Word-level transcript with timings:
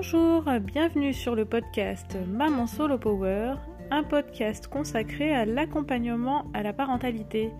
Bonjour, 0.00 0.44
bienvenue 0.60 1.12
sur 1.12 1.34
le 1.34 1.44
podcast 1.44 2.16
Maman 2.28 2.68
Solo 2.68 2.98
Power, 2.98 3.54
un 3.90 4.04
podcast 4.04 4.68
consacré 4.68 5.34
à 5.34 5.44
l'accompagnement 5.44 6.44
à 6.54 6.62
la 6.62 6.72
parentalité. 6.72 7.50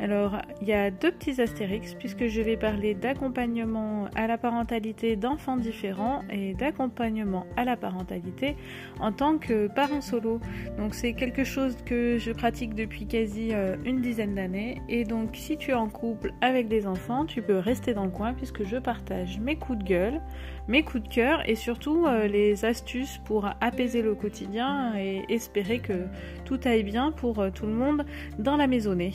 Alors, 0.00 0.38
il 0.60 0.68
y 0.68 0.72
a 0.72 0.90
deux 0.90 1.12
petits 1.12 1.40
astérix 1.40 1.94
puisque 1.94 2.26
je 2.26 2.40
vais 2.40 2.56
parler 2.56 2.94
d'accompagnement 2.94 4.08
à 4.16 4.26
la 4.26 4.38
parentalité 4.38 5.16
d'enfants 5.16 5.56
différents 5.56 6.22
et 6.30 6.54
d'accompagnement 6.54 7.46
à 7.56 7.64
la 7.64 7.76
parentalité 7.76 8.56
en 9.00 9.12
tant 9.12 9.38
que 9.38 9.68
parent 9.68 10.00
solo. 10.00 10.40
Donc, 10.78 10.94
c'est 10.94 11.14
quelque 11.14 11.44
chose 11.44 11.76
que 11.86 12.18
je 12.18 12.32
pratique 12.32 12.74
depuis 12.74 13.06
quasi 13.06 13.50
euh, 13.52 13.76
une 13.84 14.00
dizaine 14.00 14.34
d'années. 14.34 14.82
Et 14.88 15.04
donc, 15.04 15.30
si 15.34 15.56
tu 15.56 15.70
es 15.70 15.74
en 15.74 15.88
couple 15.88 16.32
avec 16.40 16.68
des 16.68 16.86
enfants, 16.86 17.24
tu 17.24 17.40
peux 17.40 17.58
rester 17.58 17.94
dans 17.94 18.04
le 18.04 18.10
coin 18.10 18.34
puisque 18.34 18.64
je 18.64 18.76
partage 18.76 19.38
mes 19.38 19.56
coups 19.56 19.78
de 19.78 19.84
gueule, 19.84 20.20
mes 20.68 20.82
coups 20.82 21.04
de 21.04 21.08
cœur 21.08 21.48
et 21.48 21.54
surtout 21.54 22.06
euh, 22.06 22.26
les 22.26 22.64
astuces 22.64 23.20
pour 23.24 23.48
apaiser 23.60 24.02
le 24.02 24.14
quotidien 24.14 24.94
et 24.96 25.24
espérer 25.28 25.78
que 25.78 26.06
tout 26.44 26.58
aille 26.64 26.82
bien 26.82 27.12
pour 27.12 27.38
euh, 27.38 27.50
tout 27.50 27.66
le 27.66 27.72
monde 27.72 28.04
dans 28.38 28.56
la 28.56 28.66
maisonnée. 28.66 29.12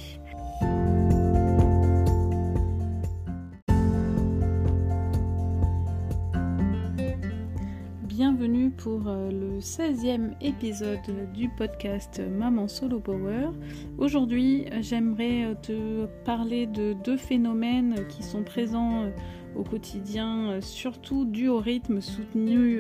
Pour 8.79 9.07
euh, 9.07 9.29
le 9.29 9.59
16e 9.59 10.35
épisode 10.41 11.31
du 11.33 11.49
podcast 11.49 12.21
Maman 12.31 12.67
Solo 12.69 12.99
Power. 12.99 13.49
Aujourd'hui, 13.97 14.65
j'aimerais 14.79 15.43
euh, 15.43 15.53
te 15.61 16.05
parler 16.23 16.65
de 16.65 16.93
deux 16.93 17.17
phénomènes 17.17 18.07
qui 18.07 18.23
sont 18.23 18.43
présents 18.43 19.03
euh, 19.03 19.09
au 19.57 19.63
quotidien, 19.63 20.61
surtout 20.61 21.25
dû 21.25 21.49
au 21.49 21.57
rythme 21.57 22.01
soutenu 22.01 22.79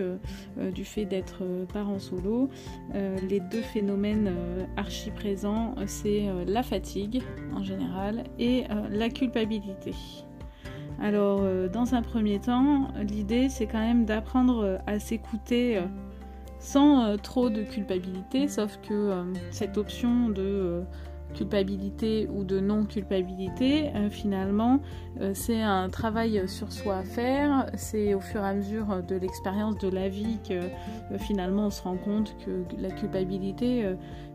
du 0.75 0.85
fait 0.85 1.03
d'être 1.05 1.41
parent 1.73 1.97
solo. 1.97 2.47
Les 2.93 3.39
deux 3.39 3.63
phénomènes 3.63 4.31
archi 4.77 5.09
présents, 5.09 5.73
c'est 5.87 6.27
la 6.45 6.61
fatigue 6.61 7.23
en 7.55 7.63
général 7.63 8.23
et 8.37 8.65
la 8.91 9.09
culpabilité. 9.09 9.95
Alors, 11.01 11.39
euh, 11.43 11.69
dans 11.69 11.95
un 11.95 12.01
premier 12.01 12.39
temps, 12.39 12.89
l'idée 13.01 13.47
c'est 13.47 13.67
quand 13.67 13.79
même 13.79 14.05
d'apprendre 14.05 14.63
euh, 14.63 14.77
à 14.85 14.99
s'écouter 14.99 15.77
euh, 15.77 15.81
sans 16.59 17.15
trop 17.17 17.49
de 17.49 17.63
culpabilité, 17.63 18.49
sauf 18.49 18.77
que 18.85 19.13
cette 19.49 19.77
option 19.77 20.27
de 20.27 20.83
culpabilité 21.33 22.27
ou 22.29 22.43
de 22.43 22.59
non-culpabilité, 22.59 23.91
finalement, 24.09 24.81
c'est 25.33 25.61
un 25.61 25.87
travail 25.87 26.49
sur 26.49 26.73
soi 26.73 26.97
à 26.97 27.03
faire. 27.03 27.67
C'est 27.75 28.13
au 28.13 28.19
fur 28.19 28.41
et 28.41 28.45
à 28.45 28.53
mesure 28.53 29.01
de 29.07 29.15
l'expérience 29.15 29.77
de 29.77 29.87
la 29.87 30.09
vie 30.09 30.37
que 30.49 30.59
finalement 31.17 31.67
on 31.67 31.69
se 31.69 31.81
rend 31.81 31.95
compte 31.95 32.35
que 32.45 32.65
la 32.77 32.89
culpabilité, 32.89 33.85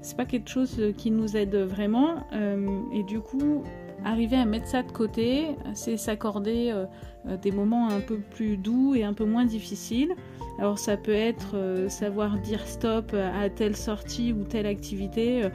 c'est 0.00 0.16
pas 0.16 0.24
quelque 0.24 0.48
chose 0.48 0.80
qui 0.96 1.10
nous 1.10 1.36
aide 1.36 1.56
vraiment. 1.56 2.26
et 2.32 3.02
du 3.02 3.20
coup, 3.20 3.64
arriver 4.05 4.36
à 4.36 4.44
mettre 4.44 4.66
ça 4.66 4.83
de 4.83 4.92
côté, 4.92 5.56
c'est 5.74 5.97
s'accorder 5.97 6.70
euh, 6.70 6.84
euh, 7.27 7.36
des 7.36 7.50
moments 7.50 7.88
un 7.88 8.00
peu 8.00 8.19
plus 8.19 8.56
doux 8.56 8.94
et 8.94 9.02
un 9.05 9.14
peu 9.14 9.24
moins 9.24 9.44
difficiles. 9.44 10.14
Alors 10.58 10.78
ça 10.78 10.96
peut 10.96 11.12
être 11.12 11.56
euh, 11.56 11.88
savoir 11.88 12.38
dire 12.38 12.66
stop 12.66 13.14
à 13.14 13.48
telle 13.50 13.77
sortie 13.77 14.33
ou 14.33 14.44
telle 14.44 14.66
activité 14.66 15.48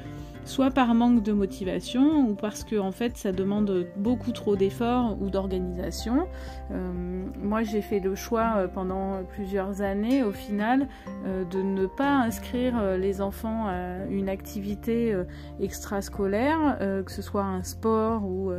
soit 0.49 0.71
par 0.71 0.95
manque 0.95 1.21
de 1.21 1.31
motivation 1.31 2.27
ou 2.27 2.33
parce 2.33 2.63
que 2.63 2.75
en 2.75 2.91
fait 2.91 3.15
ça 3.17 3.31
demande 3.31 3.85
beaucoup 3.95 4.31
trop 4.31 4.55
d'efforts 4.55 5.15
ou 5.21 5.29
d'organisation. 5.29 6.27
Euh, 6.71 7.23
moi 7.41 7.61
j'ai 7.61 7.81
fait 7.81 7.99
le 7.99 8.15
choix 8.15 8.53
euh, 8.57 8.67
pendant 8.67 9.23
plusieurs 9.23 9.81
années 9.81 10.23
au 10.23 10.31
final 10.31 10.87
euh, 11.25 11.45
de 11.45 11.61
ne 11.61 11.85
pas 11.85 12.15
inscrire 12.15 12.97
les 12.97 13.21
enfants 13.21 13.67
à 13.67 14.05
une 14.09 14.27
activité 14.27 15.15
extrascolaire, 15.59 16.77
que 17.05 17.11
ce 17.11 17.21
soit 17.21 17.43
un 17.43 17.63
sport 17.63 18.23
ou, 18.25 18.51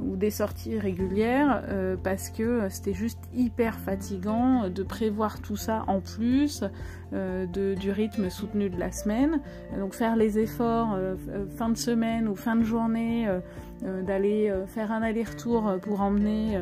ou 0.00 0.16
des 0.16 0.30
sorties 0.30 0.78
régulières, 0.78 1.62
parce 2.02 2.28
que 2.28 2.68
c'était 2.68 2.92
juste 2.92 3.18
hyper 3.34 3.78
fatigant 3.78 4.68
de 4.68 4.82
prévoir 4.82 5.40
tout 5.40 5.56
ça 5.56 5.84
en 5.86 6.00
plus 6.00 6.64
de, 7.12 7.74
du 7.74 7.90
rythme 7.90 8.28
soutenu 8.28 8.68
de 8.68 8.78
la 8.78 8.92
semaine. 8.92 9.40
Donc 9.78 9.94
faire 9.94 10.16
les 10.16 10.38
efforts 10.38 10.96
euh, 11.28 11.46
fin 11.56 11.68
de 11.68 11.76
semaine 11.76 12.28
ou 12.28 12.34
fin 12.34 12.56
de 12.56 12.64
journée 12.64 13.28
euh, 13.28 13.40
euh, 13.75 13.75
d'aller 13.82 14.52
faire 14.66 14.92
un 14.92 15.02
aller-retour 15.02 15.76
pour 15.82 16.00
emmener 16.00 16.58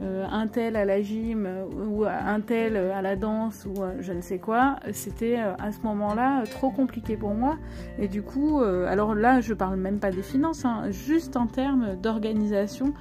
un 0.00 0.46
tel 0.48 0.76
à 0.76 0.84
la 0.84 1.00
gym 1.00 1.48
ou 1.88 2.04
un 2.04 2.40
tel 2.40 2.76
à 2.76 3.02
la 3.02 3.16
danse 3.16 3.66
ou 3.66 3.74
je 4.00 4.12
ne 4.12 4.20
sais 4.20 4.38
quoi, 4.38 4.76
c'était 4.92 5.36
à 5.36 5.72
ce 5.72 5.80
moment-là 5.82 6.44
trop 6.46 6.70
compliqué 6.70 7.16
pour 7.16 7.34
moi. 7.34 7.56
Et 7.98 8.08
du 8.08 8.22
coup, 8.22 8.60
alors 8.60 9.14
là, 9.14 9.40
je 9.40 9.54
parle 9.54 9.76
même 9.76 9.98
pas 9.98 10.10
des 10.10 10.22
finances, 10.22 10.64
hein, 10.64 10.90
juste 10.90 11.36
en 11.36 11.46
termes 11.46 11.96
d'organisation, 11.96 12.92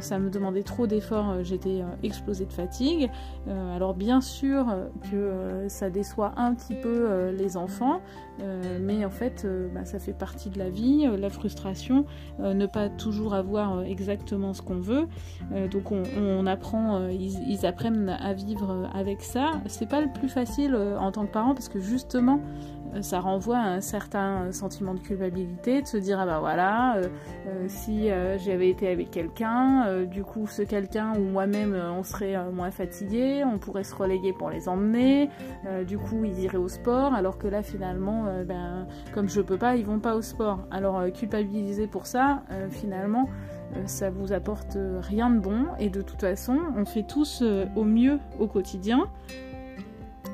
ça 0.00 0.18
me 0.18 0.30
demandait 0.30 0.62
trop 0.62 0.86
d'efforts, 0.86 1.42
j'étais 1.42 1.82
explosée 2.02 2.46
de 2.46 2.52
fatigue. 2.52 3.10
alors 3.48 3.94
bien 3.94 4.20
sûr 4.20 4.66
que 5.10 5.64
ça 5.68 5.90
déçoit 5.90 6.32
un 6.36 6.54
petit 6.54 6.74
peu 6.74 7.30
les 7.30 7.56
enfants, 7.56 8.00
mais 8.80 9.04
en 9.04 9.10
fait, 9.10 9.46
bah, 9.74 9.84
ça 9.84 9.98
fait 9.98 10.12
partie 10.12 10.50
de 10.50 10.58
la 10.58 10.70
vie, 10.70 11.06
euh, 11.06 11.16
la 11.16 11.30
frustration, 11.30 12.04
euh, 12.40 12.54
ne 12.54 12.66
pas 12.66 12.83
toujours 12.88 13.34
avoir 13.34 13.78
euh, 13.78 13.82
exactement 13.82 14.52
ce 14.52 14.62
qu'on 14.62 14.80
veut. 14.80 15.06
donc 15.70 15.92
on, 15.92 16.46
apprend, 16.46 17.08
ils, 17.08 17.66
apprennent 17.66 18.08
à 18.08 18.32
vivre 18.32 18.88
avec 18.92 19.22
ça. 19.22 19.52
C'est 19.66 19.88
pas 19.88 20.00
le 20.00 20.12
plus 20.12 20.28
facile 20.28 20.76
en 20.76 21.12
tant 21.12 21.26
que 21.26 21.32
parent 21.32 21.54
parce 21.54 21.68
que 21.68 21.80
justement 21.80 22.40
ça 23.00 23.20
renvoie 23.20 23.58
à 23.58 23.68
un 23.68 23.80
certain 23.80 24.52
sentiment 24.52 24.94
de 24.94 25.00
culpabilité, 25.00 25.82
de 25.82 25.86
se 25.86 25.96
dire 25.96 26.18
ah 26.20 26.26
bah 26.26 26.38
voilà, 26.40 27.00
si 27.68 28.08
j'avais 28.38 28.70
été 28.70 28.88
avec 28.88 29.10
quelqu'un, 29.10 30.04
du 30.04 30.22
coup 30.22 30.46
ce 30.46 30.62
quelqu'un 30.62 31.12
ou 31.16 31.22
moi-même 31.22 31.74
on 31.74 32.02
serait 32.02 32.36
moins 32.52 32.70
fatigué, 32.70 33.44
on 33.44 33.58
pourrait 33.58 33.84
se 33.84 33.94
relayer 33.94 34.32
pour 34.32 34.50
les 34.50 34.68
emmener, 34.68 35.28
du 35.86 35.98
coup 35.98 36.24
ils 36.24 36.38
iraient 36.40 36.56
au 36.56 36.68
sport, 36.68 37.14
alors 37.14 37.38
que 37.38 37.48
là 37.48 37.62
finalement, 37.62 38.26
ben, 38.46 38.86
comme 39.12 39.28
je 39.28 39.40
peux 39.40 39.58
pas, 39.58 39.76
ils 39.76 39.86
vont 39.86 40.00
pas 40.00 40.16
au 40.16 40.22
sport 40.22 40.44
alors 40.70 40.98
euh, 40.98 41.10
culpabiliser 41.10 41.86
pour 41.86 42.06
ça, 42.06 42.42
euh, 42.50 42.68
finalement, 42.68 43.28
euh, 43.76 43.82
ça 43.86 44.10
vous 44.10 44.32
apporte 44.32 44.76
rien 45.00 45.30
de 45.30 45.38
bon. 45.38 45.66
Et 45.78 45.88
de 45.88 46.02
toute 46.02 46.20
façon, 46.20 46.58
on 46.76 46.84
fait 46.84 47.04
tous 47.04 47.42
au 47.76 47.84
mieux 47.84 48.18
au 48.38 48.46
quotidien. 48.46 49.08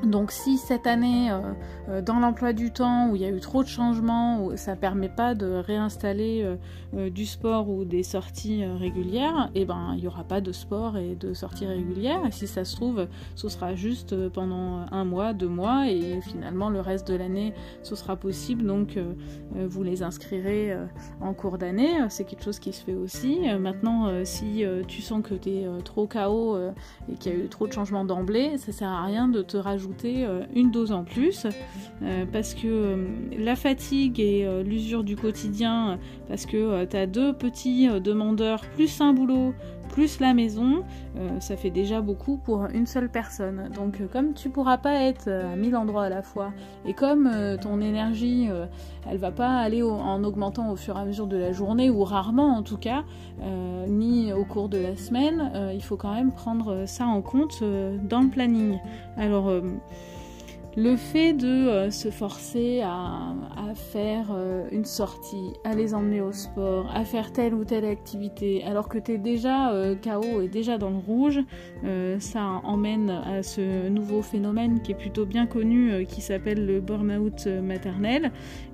Donc 0.05 0.33
si 0.33 0.56
cette 0.56 0.87
année, 0.87 1.31
euh, 1.31 1.41
euh, 1.88 2.03
dans 2.03 2.21
l'emploi 2.21 2.55
du 2.55 2.72
temps, 2.72 3.11
où 3.11 3.16
il 3.16 3.22
y 3.22 3.25
a 3.27 3.28
eu 3.28 3.41
trop 3.41 3.62
de 3.62 3.69
changements, 3.69 4.43
où 4.43 4.56
ça 4.56 4.75
ne 4.75 4.81
permet 4.81 5.11
pas 5.11 5.34
de 5.34 5.47
réinstaller 5.47 6.56
euh, 6.94 7.11
du 7.11 7.27
sport 7.27 7.69
ou 7.69 7.84
des 7.84 8.03
sorties 8.03 8.65
régulières, 8.65 9.50
eh 9.55 9.66
ben 9.66 9.93
il 9.94 10.00
n'y 10.00 10.06
aura 10.06 10.25
pas 10.25 10.41
de 10.41 10.53
sport 10.53 10.97
et 10.97 11.16
de 11.16 11.34
sorties 11.34 11.66
régulières. 11.66 12.25
Et 12.27 12.31
si 12.31 12.47
ça 12.47 12.65
se 12.65 12.77
trouve, 12.77 13.06
ce 13.34 13.49
sera 13.49 13.75
juste 13.75 14.28
pendant 14.31 14.87
un 14.91 15.05
mois, 15.05 15.34
deux 15.34 15.49
mois, 15.49 15.91
et 15.91 16.21
finalement 16.22 16.71
le 16.71 16.81
reste 16.81 17.06
de 17.09 17.15
l'année, 17.15 17.53
ce 17.83 17.94
sera 17.94 18.16
possible. 18.16 18.65
Donc 18.65 18.99
vous 19.55 19.83
les 19.83 20.03
inscrirez 20.03 20.77
en 21.21 21.34
cours 21.34 21.59
d'année. 21.59 21.91
C'est 22.09 22.25
quelque 22.25 22.44
chose 22.44 22.59
qui 22.59 22.72
se 22.72 22.84
fait 22.84 22.94
aussi. 22.94 23.41
maintenant, 23.59 24.25
si 24.25 24.65
tu 24.89 25.03
sens 25.03 25.22
que 25.22 25.34
tu 25.34 25.50
es 25.50 25.66
trop 25.84 26.06
KO 26.06 26.59
et 27.09 27.15
qu'il 27.15 27.33
y 27.33 27.34
a 27.34 27.39
eu 27.39 27.49
trop 27.49 27.66
de 27.66 27.72
changements 27.72 28.05
d'emblée, 28.05 28.59
ça 28.59 28.72
sert 28.72 28.89
à 28.89 29.05
rien 29.05 29.28
de 29.28 29.43
te 29.43 29.56
rajouter 29.56 29.90
euh, 30.05 30.43
une 30.55 30.71
dose 30.71 30.93
en 30.93 31.05
plus 31.05 31.47
euh, 32.03 32.25
parce 32.33 32.55
que 32.55 32.67
euh, 32.67 32.97
la 33.39 33.56
fatigue 33.56 34.21
et 34.21 34.47
l'usure 34.65 35.05
du 35.05 35.17
quotidien, 35.17 35.99
parce 36.28 36.47
que 36.47 36.84
tu 36.84 36.97
as 36.97 37.06
deux 37.06 37.33
petits 37.33 37.89
demandeurs 38.01 38.62
plus 38.75 39.01
un 39.01 39.12
boulot 39.12 39.55
plus 39.91 40.21
la 40.21 40.34
maison, 40.34 40.84
ça 41.41 41.57
fait 41.57 41.71
déjà 41.71 42.01
beaucoup 42.01 42.37
pour 42.37 42.65
une 42.72 42.87
seule 42.87 43.09
personne. 43.09 43.71
Donc 43.75 44.01
comme 44.13 44.33
tu 44.34 44.48
pourras 44.48 44.78
pas 44.78 44.95
être 45.03 45.28
à 45.28 45.57
mille 45.57 45.77
endroits 45.77 46.04
à 46.04 46.09
la 46.09 46.22
fois 46.22 46.53
et 46.87 46.95
comme 46.95 47.31
ton 47.60 47.81
énergie 47.81 48.48
elle 49.09 49.19
va 49.19 49.31
pas 49.31 49.59
aller 49.59 49.83
en 49.83 50.22
augmentant 50.25 50.71
au 50.71 50.77
fur 50.77 50.97
et 50.97 51.01
à 51.01 51.04
mesure 51.04 51.27
de 51.27 51.37
la 51.37 51.53
journée 51.53 51.91
ou 51.91 52.04
rarement 52.04 52.57
en 52.57 52.63
tout 52.63 52.78
cas, 52.78 53.04
ni 53.89 54.33
au 54.33 54.45
cours 54.45 54.69
de 54.69 54.78
la 54.78 54.97
semaine, 54.97 55.51
il 55.75 55.83
faut 55.83 55.97
quand 55.97 56.15
même 56.15 56.33
prendre 56.33 56.84
ça 56.86 57.07
en 57.07 57.21
compte 57.21 57.63
dans 58.09 58.21
le 58.21 58.28
planning. 58.28 58.78
Alors 59.16 59.53
le 60.77 60.97
fait 60.97 61.33
de 61.33 61.47
euh, 61.47 61.91
se 61.91 62.11
forcer 62.11 62.81
à, 62.83 63.34
faire 63.75 64.27
euh, 64.33 64.69
une 64.72 64.84
sortie, 64.84 65.53
à 65.65 65.75
les 65.75 65.95
emmener 65.95 66.21
au 66.21 66.33
sport, 66.33 66.91
à 66.95 67.05
faire 67.05 67.33
telle 67.33 67.55
ou 67.55 67.65
telle 67.65 67.84
activité, 67.84 68.65
alors 68.65 68.89
que 68.89 68.99
tu 68.99 69.13
es 69.13 69.19
déjà 69.19 69.72
euh, 69.72 69.95
KO 69.95 70.43
et 70.43 70.49
déjà 70.49 70.77
dans 70.78 70.91
le 70.91 70.97
rouge, 70.97 71.41
ça 72.19 72.61
emmène 72.65 73.11
à 73.11 73.43
ce 73.43 73.89
nouveau 73.89 74.22
phénomène 74.22 74.81
qui 74.83 74.93
est 74.93 74.97
plutôt 74.97 75.25
bien 75.25 75.47
connu, 75.47 76.05
qui 76.07 76.21
s'appelle 76.21 76.67
le 76.67 76.81
burn-out 76.81 77.47
maternel. 77.47 78.33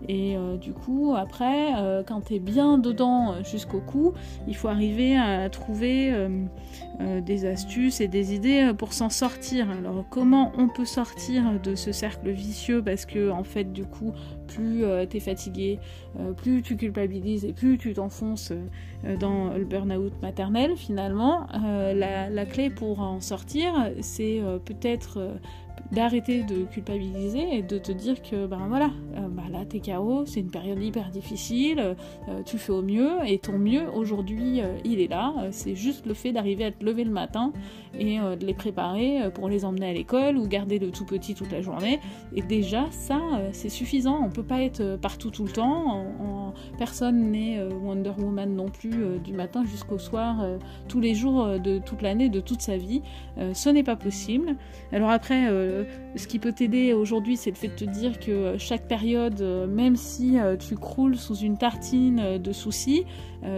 Et 0.08 0.36
du 0.60 0.72
coup, 0.72 1.14
après, 1.16 2.02
quand 2.06 2.22
tu 2.22 2.34
es 2.34 2.38
bien 2.38 2.78
dedans 2.78 3.42
jusqu'au 3.44 3.80
cou, 3.80 4.12
il 4.48 4.56
faut 4.56 4.68
arriver 4.68 5.16
à 5.16 5.48
trouver 5.50 6.12
des 7.00 7.46
astuces 7.46 8.00
et 8.00 8.08
des 8.08 8.34
idées 8.34 8.72
pour 8.76 8.92
s'en 8.92 9.08
sortir. 9.08 9.68
Alors 9.70 10.04
comment 10.10 10.52
on 10.58 10.68
peut 10.68 10.84
sortir 10.84 11.60
de 11.62 11.74
ce 11.74 11.85
cercle 11.92 12.30
vicieux 12.30 12.82
parce 12.82 13.06
que 13.06 13.30
en 13.30 13.44
fait 13.44 13.72
du 13.72 13.84
coup 13.84 14.12
plus 14.46 14.84
euh, 14.84 15.06
tu 15.08 15.16
es 15.16 15.20
fatigué, 15.20 15.78
euh, 16.18 16.32
plus 16.32 16.62
tu 16.62 16.76
culpabilises 16.76 17.44
et 17.44 17.52
plus 17.52 17.78
tu 17.78 17.92
t'enfonces 17.92 18.52
euh, 18.52 19.16
dans 19.16 19.50
le 19.50 19.64
burn-out 19.64 20.12
maternel 20.22 20.76
finalement. 20.76 21.46
La, 21.52 22.46
clé 22.46 22.70
pour 22.70 23.00
en 23.00 23.20
sortir 23.20 23.90
c'est 24.00 24.40
peut-être 24.64 25.38
d'arrêter 25.92 26.42
de 26.42 26.64
culpabiliser 26.64 27.58
et 27.58 27.62
de 27.62 27.78
te 27.78 27.92
dire 27.92 28.20
que 28.22 28.46
ben 28.46 28.66
voilà, 28.68 28.90
euh, 29.16 29.28
bah 29.28 29.44
là 29.50 29.64
t'es 29.64 29.80
KO, 29.80 30.24
c'est 30.26 30.40
une 30.40 30.50
période 30.50 30.82
hyper 30.82 31.10
difficile, 31.10 31.96
tu 32.44 32.58
fais 32.58 32.72
au 32.72 32.82
mieux 32.82 33.18
et 33.24 33.38
ton 33.38 33.58
mieux 33.58 33.88
aujourd'hui 33.90 34.60
il 34.84 35.00
est 35.00 35.08
là, 35.08 35.32
c'est 35.50 35.76
juste 35.76 36.06
le 36.06 36.14
fait 36.14 36.32
d'arriver 36.32 36.64
à 36.64 36.72
te 36.72 36.84
lever 36.84 37.04
le 37.04 37.10
matin 37.10 37.52
et 37.98 38.18
de 38.18 38.44
les 38.44 38.54
préparer 38.54 39.30
pour 39.34 39.48
les 39.48 39.64
emmener 39.64 39.90
à 39.90 39.92
l'école 39.92 40.36
ou 40.36 40.46
garder 40.46 40.78
le 40.78 40.90
tout 40.90 41.06
petit 41.06 41.34
toute 41.34 41.52
la 41.52 41.60
journée 41.60 42.00
et 42.34 42.42
déjà 42.42 42.86
ça 42.90 43.20
c'est 43.52 43.68
suffisant, 43.68 44.28
peut 44.36 44.46
pas 44.46 44.62
être 44.62 44.96
partout 45.00 45.30
tout 45.30 45.44
le 45.44 45.50
temps, 45.50 46.04
personne 46.78 47.30
n'est 47.30 47.62
Wonder 47.62 48.12
Woman 48.18 48.54
non 48.54 48.68
plus 48.68 49.18
du 49.24 49.32
matin 49.32 49.64
jusqu'au 49.64 49.98
soir 49.98 50.44
tous 50.88 51.00
les 51.00 51.14
jours 51.14 51.58
de 51.58 51.78
toute 51.78 52.02
l'année, 52.02 52.28
de 52.28 52.40
toute 52.40 52.60
sa 52.60 52.76
vie, 52.76 53.02
ce 53.52 53.68
n'est 53.68 53.82
pas 53.82 53.96
possible. 53.96 54.56
Alors 54.92 55.10
après 55.10 55.46
euh, 55.48 55.84
ce 56.14 56.26
qui 56.26 56.38
peut 56.38 56.52
t'aider 56.52 56.92
aujourd'hui, 56.92 57.36
c'est 57.36 57.50
le 57.50 57.56
fait 57.56 57.68
de 57.68 57.74
te 57.74 57.84
dire 57.84 58.18
que 58.18 58.30
euh, 58.30 58.58
chaque 58.58 58.86
période, 58.88 59.40
euh, 59.40 59.66
même 59.66 59.96
si 59.96 60.36
tu 60.58 60.76
croules 60.76 61.16
sous 61.16 61.36
une 61.36 61.56
tartine 61.56 62.38
de 62.38 62.52
soucis, 62.52 63.04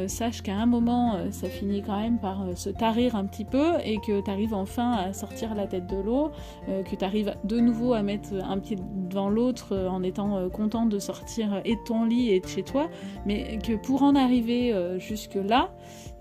sache 0.07 0.43
qu'à 0.43 0.55
un 0.55 0.67
moment, 0.67 1.17
ça 1.31 1.49
finit 1.49 1.83
quand 1.83 1.99
même 1.99 2.19
par 2.19 2.45
se 2.57 2.69
tarir 2.69 3.17
un 3.17 3.25
petit 3.25 3.45
peu 3.45 3.73
et 3.85 3.97
que 4.07 4.21
tu 4.21 4.31
arrives 4.31 4.53
enfin 4.53 4.93
à 4.93 5.13
sortir 5.15 5.55
la 5.55 5.67
tête 5.67 5.87
de 5.87 5.97
l'eau, 5.97 6.31
que 6.67 6.95
tu 6.95 7.05
arrives 7.05 7.35
de 7.45 7.59
nouveau 7.59 7.95
à 7.95 8.03
mettre 8.03 8.35
un 8.35 8.59
pied 8.59 8.77
devant 9.09 9.31
l'autre 9.31 9.75
en 9.89 10.03
étant 10.03 10.51
content 10.51 10.68
de 10.69 10.99
sortir 10.99 11.61
et 11.65 11.77
de 11.77 11.81
ton 11.85 12.05
lit 12.05 12.31
et 12.31 12.41
de 12.41 12.47
chez 12.47 12.63
toi, 12.63 12.89
mais 13.27 13.59
que 13.59 13.75
pour 13.75 14.03
en 14.03 14.15
arriver 14.15 14.75
jusque-là, 14.99 15.71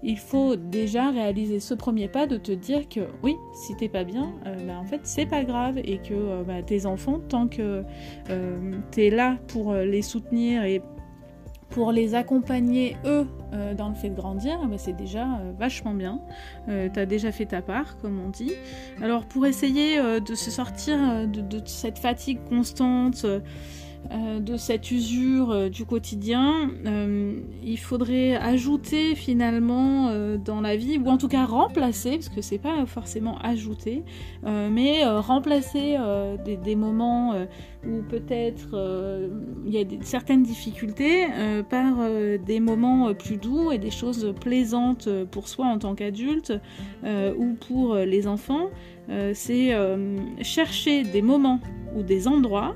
il 0.04 0.18
faut 0.18 0.56
déjà 0.56 1.10
réaliser 1.10 1.60
ce 1.60 1.74
premier 1.74 2.08
pas 2.08 2.28
de 2.28 2.38
te 2.38 2.52
dire 2.52 2.88
que 2.88 3.02
oui, 3.24 3.36
si 3.54 3.76
t'es 3.76 3.90
pas 3.90 4.04
bien, 4.04 4.32
bah, 4.66 4.78
en 4.80 4.86
fait 4.86 5.02
c'est 5.04 5.26
pas 5.26 5.44
grave 5.44 5.78
et 5.80 5.98
que 5.98 6.14
euh, 6.14 6.44
bah, 6.44 6.62
tes 6.62 6.86
enfants, 6.86 7.20
tant 7.28 7.48
que 7.48 7.84
euh, 8.30 8.72
tu 8.92 9.06
es 9.06 9.10
là 9.10 9.38
pour 9.48 9.72
euh, 9.72 9.86
les 9.86 10.02
soutenir 10.02 10.64
et 10.64 10.82
pour 11.70 11.92
les 11.92 12.16
accompagner 12.16 12.96
eux 13.06 13.28
dans 13.78 13.90
le 13.90 13.96
fait 13.96 14.10
de 14.10 14.16
grandir, 14.16 14.58
bah, 14.68 14.78
c'est 14.78 14.96
déjà 14.96 15.28
vachement 15.60 15.94
bien. 15.94 16.22
tu 16.66 16.98
as 16.98 17.06
déjà 17.06 17.34
fait 17.34 17.46
ta 17.46 17.62
part, 17.62 17.98
comme 17.98 18.22
on 18.26 18.30
dit. 18.30 18.54
Alors 19.02 19.26
pour 19.26 19.46
essayer 19.46 20.00
de 20.22 20.34
se 20.34 20.50
sortir 20.50 21.28
de, 21.28 21.62
cette 21.66 22.00
fatigue 22.00 22.40
constante, 22.48 23.26
euh, 24.12 24.40
de 24.40 24.56
cette 24.56 24.90
usure 24.92 25.52
euh, 25.52 25.70
du 25.70 25.84
quotidien, 25.84 26.70
euh, 26.86 27.42
il 27.62 27.78
faudrait 27.78 28.36
ajouter 28.36 29.16
finalement 29.16 30.10
dans 30.38 30.62
la 30.62 30.76
vie, 30.76 30.98
ou 30.98 31.08
en 31.08 31.18
tout 31.18 31.28
cas 31.28 31.46
remplacer, 31.46 32.12
parce 32.12 32.30
que 32.30 32.42
c'est 32.42 32.58
pas 32.58 32.86
forcément 32.86 33.38
ajouter, 33.40 34.04
mais 34.44 35.06
remplacer 35.06 35.98
des, 36.46 36.76
moments 36.76 37.34
où 37.86 38.02
peut-être 38.10 38.76
il 39.66 39.74
y 39.74 39.78
a 39.80 39.86
certaines 40.02 40.44
difficultés 40.44 41.28
par 41.70 41.96
des 42.46 42.60
moments 42.60 43.14
plus 43.14 43.38
doux 43.38 43.72
et 43.72 43.78
des 43.78 43.92
choses 43.92 44.34
plaisantes 44.40 45.10
pour 45.32 45.48
soi 45.48 45.66
en 45.66 45.80
tant 45.80 45.96
qu'adulte 45.96 46.54
ou 47.06 47.54
pour 47.68 47.96
les 47.96 48.28
enfants. 48.28 48.70
c'est 49.34 49.76
chercher 50.42 51.04
des 51.04 51.22
moments 51.22 51.60
ou 51.96 52.04
des 52.04 52.28
endroits 52.28 52.76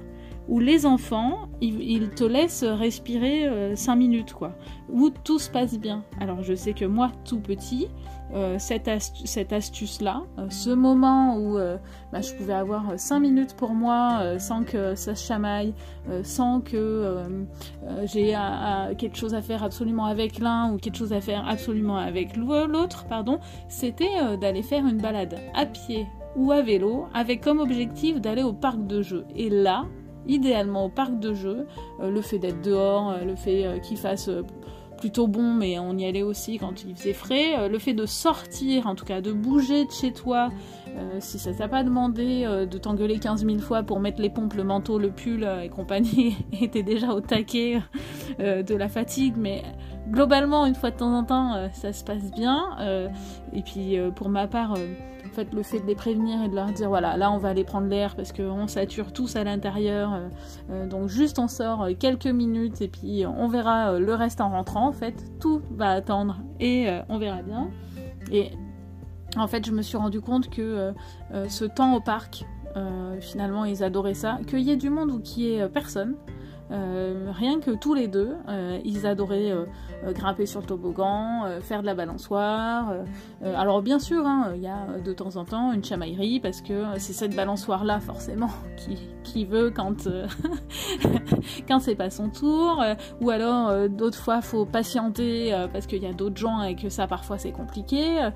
où 0.52 0.60
les 0.60 0.86
enfants, 0.86 1.48
ils, 1.62 2.10
te 2.10 2.26
laissent 2.26 2.66
respirer 2.66 3.74
5 3.74 3.94
euh, 3.94 3.96
minutes, 3.96 4.34
quoi, 4.34 4.52
où 4.90 5.10
tout 5.10 5.40
se 5.40 5.50
passe 5.50 5.80
bien. 5.80 6.04
Alors 6.20 6.44
je 6.44 6.54
sais 6.54 6.74
que 6.74 6.84
moi, 6.84 7.10
tout 7.24 7.40
petit, 7.40 7.88
euh, 8.34 8.58
cette, 8.60 8.90
astuce-là, 8.90 10.24
euh, 10.38 10.50
ce 10.50 10.70
moment 10.70 11.38
où 11.38 11.58
bah, 12.12 12.20
je 12.20 12.34
pouvais 12.34 12.54
avoir 12.54 13.00
5 13.00 13.22
minutes 13.22 13.56
pour 13.56 13.74
moi 13.74 14.38
sans 14.40 14.64
que 14.64 14.94
ça 14.94 15.16
se 15.16 15.26
chamaille, 15.26 15.74
sans 16.24 16.60
que 16.60 17.24
j'ai 18.04 18.36
quelque 18.98 19.16
chose 19.16 19.34
à 19.34 19.42
faire 19.42 19.64
absolument 19.64 20.06
avec 20.06 20.38
l'un 20.40 20.74
ou 20.74 20.78
quelque 20.78 20.98
chose 20.98 21.14
à 21.14 21.22
faire 21.22 21.48
absolument 21.48 21.96
avec 21.96 22.36
l'autre, 22.36 23.06
pardon, 23.08 23.40
c'était 23.70 24.38
d'aller 24.42 24.64
faire 24.64 24.86
une 24.86 24.98
balade 24.98 25.40
à 25.56 25.66
pied 25.66 26.08
ou 26.36 26.52
à 26.52 26.62
vélo 26.62 27.06
avec 27.14 27.42
comme 27.42 27.60
objectif 27.60 28.20
d'aller 28.20 28.44
au 28.44 28.54
parc 28.54 28.86
de 28.86 29.02
jeux. 29.02 29.26
Et 29.36 29.50
là, 29.50 29.86
idéalement 30.28 30.86
au 30.86 30.90
parc 30.90 31.20
de 31.20 31.34
jeux. 31.34 31.68
Euh, 32.00 32.10
le 32.10 32.22
fait 32.22 32.40
d'être 32.40 32.62
dehors, 32.62 33.12
euh, 33.12 33.26
le 33.26 33.36
fait 33.36 33.66
euh, 33.66 33.80
qu'il 33.80 33.98
fasse 33.98 34.30
plutôt 34.98 35.28
bon, 35.28 35.54
mais 35.54 35.80
on 35.80 35.98
y 35.98 36.06
allait 36.06 36.22
aussi 36.22 36.60
quand 36.60 36.84
il 36.84 36.96
faisait 36.96 37.14
frais. 37.14 37.68
le 37.68 37.80
fait 37.80 37.96
de 37.96 38.06
sortir, 38.06 38.86
en 38.86 38.94
tout 38.94 39.04
cas 39.04 39.20
de 39.20 39.32
bouger 39.32 39.86
de 39.86 39.92
chez 39.92 40.14
toi, 40.14 40.50
si 41.18 41.40
ça 41.40 41.52
t'a 41.54 41.68
pas 41.68 41.84
demandé 41.84 42.44
de 42.70 42.78
t'engueuler 42.78 43.18
15 43.18 43.44
000 43.44 43.58
fois 43.58 43.82
pour 43.82 44.00
mettre 44.00 44.22
les 44.22 44.30
pompes, 44.30 44.54
le 44.54 44.64
manteau, 44.64 45.00
le 45.00 45.10
pull 45.10 45.50
et 45.64 45.70
compagnie, 45.70 46.38
était 46.62 46.84
déjà 46.84 47.16
au 47.16 47.20
taquet 47.20 47.82
de 48.38 48.76
la 48.76 48.90
fatigue, 48.90 49.34
mais 49.38 49.64
globalement, 50.08 50.68
une 50.68 50.76
fois 50.76 50.92
de 50.92 50.98
temps 50.98 51.18
en 51.18 51.24
temps, 51.24 51.68
ça 51.74 51.94
se 51.94 52.04
passe 52.04 52.30
bien. 52.30 52.78
et 53.54 53.64
puis 53.64 53.98
pour 54.16 54.30
ma 54.30 54.46
part, 54.46 54.76
en 55.32 55.34
fait, 55.34 55.54
le 55.54 55.64
fait 55.64 55.80
de 55.80 55.88
les 55.88 55.96
prévenir 55.96 56.44
et 56.44 56.50
de 56.50 56.56
leur 56.56 56.72
dire 56.74 56.90
voilà, 56.90 57.16
là 57.16 57.32
on 57.32 57.38
va 57.38 57.50
aller 57.50 57.64
prendre 57.64 57.88
l'air 57.88 58.16
parce 58.16 58.34
qu'on 58.34 58.68
sature 58.68 59.14
tous 59.14 59.38
à 59.38 59.46
l'intérieur. 59.46 60.14
Euh, 60.14 60.28
euh, 60.70 60.88
donc 60.88 61.08
juste 61.08 61.40
on 61.40 61.48
sort 61.48 61.84
euh, 61.84 61.92
quelques 61.98 62.28
minutes 62.28 62.82
et 62.82 62.90
puis 62.90 63.24
on 63.26 63.48
verra 63.48 63.98
le 63.98 64.14
reste 64.14 64.42
en 64.42 64.50
rentrant. 64.50 64.90
En 64.90 64.92
fait, 64.92 65.24
tout 65.40 65.62
va 65.72 65.92
attendre 65.92 66.42
et 66.60 66.90
on 67.08 67.18
verra 67.18 67.42
bien. 67.42 67.70
Et 68.32 68.52
en 69.38 69.48
fait, 69.48 69.66
je 69.66 69.72
me 69.72 69.82
suis 69.82 69.98
rendu 69.98 70.20
compte 70.20 70.50
que 70.50 70.94
ce 71.48 71.66
temps 71.66 71.96
au 71.96 72.02
parc, 72.02 72.46
finalement, 73.20 73.66
ils 73.66 73.84
adoraient 73.84 74.14
ça. 74.14 74.40
Qu'il 74.48 74.60
y 74.60 74.72
ait 74.72 74.78
du 74.78 74.90
monde 74.90 75.12
ou 75.12 75.20
qu'il 75.20 75.44
y 75.44 75.56
ait 75.56 75.68
personne, 75.70 76.16
euh, 76.72 77.32
rien 77.34 77.60
que 77.60 77.72
tous 77.72 77.94
les 77.94 78.08
deux, 78.08 78.36
euh, 78.48 78.80
ils 78.86 79.06
adoraient 79.06 79.52
euh, 79.52 79.66
grimper 80.14 80.46
sur 80.46 80.62
le 80.62 80.66
toboggan, 80.66 81.46
faire 81.62 81.82
de 81.82 81.86
la 81.86 81.94
balançoire. 81.94 82.94
alors 83.44 83.82
bien 83.82 84.00
sûr, 84.00 84.26
hein, 84.26 84.54
il 84.56 84.62
y 84.62 84.68
a 84.68 85.00
de 85.04 85.14
temps 85.14 85.36
en 85.36 85.46
temps 85.46 85.74
une 85.74 85.84
chamaillerie 85.84 86.40
parce 86.40 86.62
que 86.62 86.84
c'est 86.98 87.14
cette 87.14 87.36
balançoire 87.36 87.84
là 87.84 88.00
forcément 88.00 88.50
qui, 88.78 88.98
qui 89.24 89.46
veut 89.46 89.70
quand 89.70 90.08
quand 91.68 91.80
c'est 91.80 91.96
pas 91.96 92.10
son 92.10 92.30
tour. 92.30 92.84
ou 93.20 93.30
alors 93.30 93.90
d'autres 93.90 94.18
fois 94.18 94.42
faut 94.42 94.66
patienter 94.66 95.54
parce 95.72 95.86
qu'il 95.88 96.02
y 96.02 96.08
a 96.08 96.14
d'autres 96.14 96.38
gens 96.38 96.64
et 96.64 96.76
que 96.76 96.90
ça 96.90 97.08
parfois 97.08 97.38
c'est 97.38 97.52
compliqué. 97.52 98.30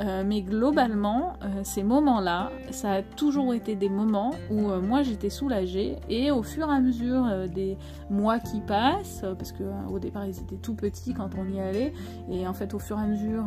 Euh, 0.00 0.22
mais 0.24 0.40
globalement, 0.40 1.34
euh, 1.42 1.60
ces 1.62 1.82
moments-là, 1.82 2.50
ça 2.70 2.92
a 2.92 3.02
toujours 3.02 3.52
été 3.52 3.74
des 3.74 3.90
moments 3.90 4.30
où 4.50 4.70
euh, 4.70 4.80
moi 4.80 5.02
j'étais 5.02 5.28
soulagée 5.28 5.96
et 6.08 6.30
au 6.30 6.42
fur 6.42 6.70
et 6.70 6.74
à 6.74 6.80
mesure 6.80 7.26
des 7.52 7.76
mois 8.08 8.38
qui 8.38 8.60
passent, 8.60 9.24
parce 9.38 9.52
que 9.52 9.64
au 9.90 9.98
départ 9.98 10.24
ils 10.26 10.38
étaient 10.38 10.56
tout 10.56 10.74
petits 10.74 11.12
quand 11.12 11.30
on 11.38 11.46
y 11.48 11.60
allait, 11.60 11.92
et 12.30 12.46
en 12.46 12.54
fait 12.54 12.72
au 12.74 12.78
fur 12.78 12.98
et 12.98 13.02
à 13.02 13.06
mesure 13.06 13.44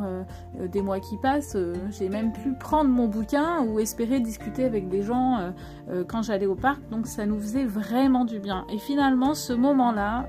des 0.60 0.82
mois 0.82 1.00
qui 1.00 1.18
passent, 1.18 1.58
j'ai 1.92 2.10
même 2.10 2.32
pu 2.32 2.54
prendre 2.54 2.90
mon 2.90 3.08
bouquin 3.08 3.62
ou 3.66 3.80
espérer 3.80 4.20
discuter 4.20 4.64
avec 4.66 4.90
des 4.90 5.02
gens 5.02 5.54
quand 6.08 6.22
j'allais 6.22 6.46
au 6.46 6.56
parc, 6.56 6.82
donc 6.90 7.08
ça 7.08 7.26
nous 7.26 7.40
faisait 7.40 7.66
vraiment 7.66 8.26
du 8.26 8.40
bien. 8.40 8.66
Et 8.72 8.78
finalement, 8.78 9.34
ce 9.34 9.54
moment-là, 9.54 10.28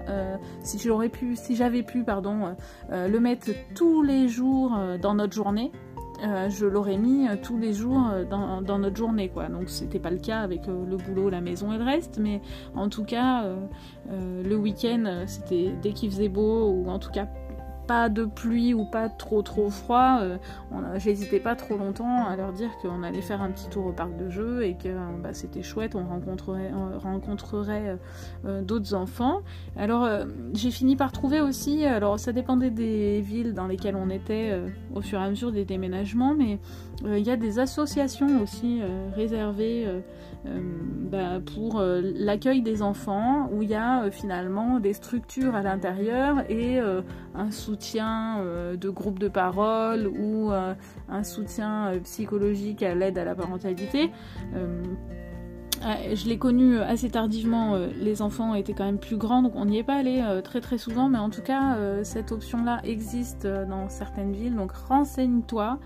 si 0.63 0.79
j'aurais 0.79 1.09
pu, 1.11 1.37
si 1.37 1.55
j'avais 1.57 1.83
pu, 1.83 2.03
pardon, 2.03 2.57
le 2.91 3.19
mettre 3.19 3.51
tous 3.75 4.03
les 4.03 4.29
jours 4.29 4.77
dans 5.01 5.15
notre 5.15 5.35
journée, 5.35 5.71
euh, 6.23 6.49
je 6.49 6.67
l'aurais 6.67 6.97
mis 6.97 7.29
euh, 7.29 7.35
tous 7.43 7.59
les 7.59 7.73
jours 7.73 8.09
euh, 8.13 8.25
dans, 8.25 8.79
notre 8.79 8.97
journée 8.97 9.29
quoi. 9.29 9.49
Donc 9.49 9.69
c'était 9.69 9.99
pas 9.99 10.11
le 10.11 10.19
cas 10.19 10.41
avec 10.41 10.67
le 10.67 10.97
boulot, 10.97 11.29
la 11.29 11.41
maison 11.41 11.73
et 11.73 11.79
le 11.79 11.85
reste, 11.85 12.19
mais 12.19 12.41
en 12.75 12.89
tout 12.89 13.05
cas 13.05 13.45
le 14.11 14.55
week-end 14.57 15.25
c'était 15.27 15.73
dès 15.83 15.93
qu'il 15.93 16.11
faisait 16.11 16.29
beau 16.29 16.69
ou 16.69 16.89
en 16.89 16.99
tout 16.99 17.11
cas 17.11 17.27
pas 17.87 18.09
de 18.09 18.25
pluie 18.25 18.75
ou 18.75 18.85
pas 18.85 19.09
trop 19.09 19.43
trop 19.43 19.71
froid, 19.71 20.21
j'hésitais 20.97 21.41
pas 21.41 21.55
trop 21.55 21.77
longtemps 21.77 22.27
à 22.27 22.37
leur 22.37 22.53
dire 22.53 22.71
qu'on 22.81 23.03
allait 23.03 23.21
faire 23.21 23.43
un 23.43 23.51
petit 23.51 23.69
tour 23.69 23.87
au 23.87 23.93
parc 23.93 24.17
de 24.17 24.29
jeux 24.31 24.65
et 24.65 24.75
que 24.75 24.89
bah, 25.23 25.33
c'était 25.33 25.63
chouette, 25.63 25.95
on 25.95 26.05
rencontrerait, 26.05 26.71
rencontrerait 26.99 27.99
d'autres 28.63 28.95
enfants. 28.95 29.41
Alors 29.77 30.09
j'ai 30.55 30.71
fini 30.71 30.97
par 30.97 31.13
trouver 31.13 31.41
aussi, 31.41 31.85
alors 31.85 32.19
ça 32.19 32.33
dépendait 32.33 32.71
des 32.71 33.21
villes 33.21 33.55
dans 33.55 33.67
lesquelles 33.67 33.97
on 33.97 34.11
était 34.11 34.59
au 34.95 35.01
fur 35.01 35.21
et 35.21 35.25
à 35.25 35.31
mesure 35.31 35.53
des 35.53 35.65
déménagements, 35.65 36.35
mais 36.35 36.59
il 37.05 37.27
y 37.27 37.31
a 37.31 37.37
des 37.37 37.59
associations 37.59 38.43
aussi 38.43 38.81
réservées 39.15 39.87
bah, 40.45 41.41
pour 41.55 41.81
l'accueil 41.81 42.63
des 42.63 42.83
enfants 42.83 43.49
où 43.53 43.63
il 43.63 43.71
y 43.71 43.75
a 43.75 44.11
finalement 44.11 44.81
des 44.81 44.93
structures 44.93 45.55
à 45.55 45.63
l'intérieur 45.63 46.45
et 46.51 46.79
un 47.35 47.51
soutien 47.75 48.45
de 48.77 48.89
groupe 48.89 49.19
de 49.19 49.29
parole 49.29 50.07
ou 50.07 50.51
un 50.53 51.25
soutien 51.25 51.93
psychologique 52.05 52.83
à 52.85 52.95
l'aide 52.95 53.19
à 53.19 53.25
la 53.25 53.35
parentalité. 53.35 54.11
Je 55.83 56.29
l'ai 56.29 56.39
connu 56.39 56.79
assez 56.79 57.11
tardivement, 57.11 57.77
les 58.01 58.23
enfants 58.23 58.55
étaient 58.55 58.73
quand 58.73 58.85
même 58.85 58.99
plus 58.99 59.17
grands, 59.17 59.43
donc 59.43 59.53
on 59.57 59.67
n'y 59.67 59.79
est 59.79 59.85
pas 59.85 59.97
allé 59.97 60.23
très 60.43 60.61
très 60.61 60.79
souvent, 60.79 61.09
mais 61.09 61.19
en 61.19 61.31
tout 61.31 61.43
cas, 61.43 61.77
cette 62.05 62.33
option-là 62.33 62.81
existe 62.85 63.47
dans 63.47 63.89
certaines 63.89 64.33
villes, 64.33 64.55
donc 64.55 64.73
renseigne-toi. 64.73 65.79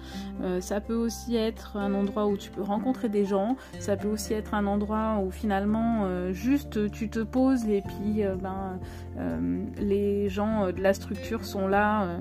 ça 0.60 0.80
peut 0.80 0.94
aussi 0.94 1.36
être 1.36 1.76
un 1.76 1.94
endroit 1.94 2.26
où 2.26 2.36
tu 2.36 2.50
peux 2.50 2.62
rencontrer 2.62 3.08
des 3.08 3.24
gens, 3.24 3.56
ça 3.80 3.96
peut 3.96 4.08
aussi 4.08 4.34
être 4.34 4.54
un 4.54 4.66
endroit 4.66 5.20
où 5.24 5.30
finalement, 5.30 6.06
juste 6.32 6.90
tu 6.90 7.08
te 7.08 7.20
poses 7.20 7.66
et 7.68 7.82
puis 7.82 8.22
ben, 8.40 8.78
les 9.80 10.28
gens 10.28 10.66
de 10.66 10.80
la 10.80 10.94
structure 10.94 11.44
sont 11.44 11.66
là 11.66 12.18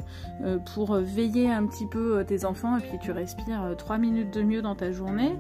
pour 0.73 0.95
veiller 0.95 1.51
un 1.51 1.65
petit 1.65 1.85
peu 1.85 2.23
tes 2.25 2.45
enfants 2.45 2.77
et 2.77 2.81
puis 2.81 2.97
tu 3.01 3.11
respires 3.11 3.75
3 3.77 3.97
minutes 3.97 4.33
de 4.33 4.41
mieux 4.41 4.61
dans 4.61 4.75
ta 4.75 4.91
journée. 4.91 5.35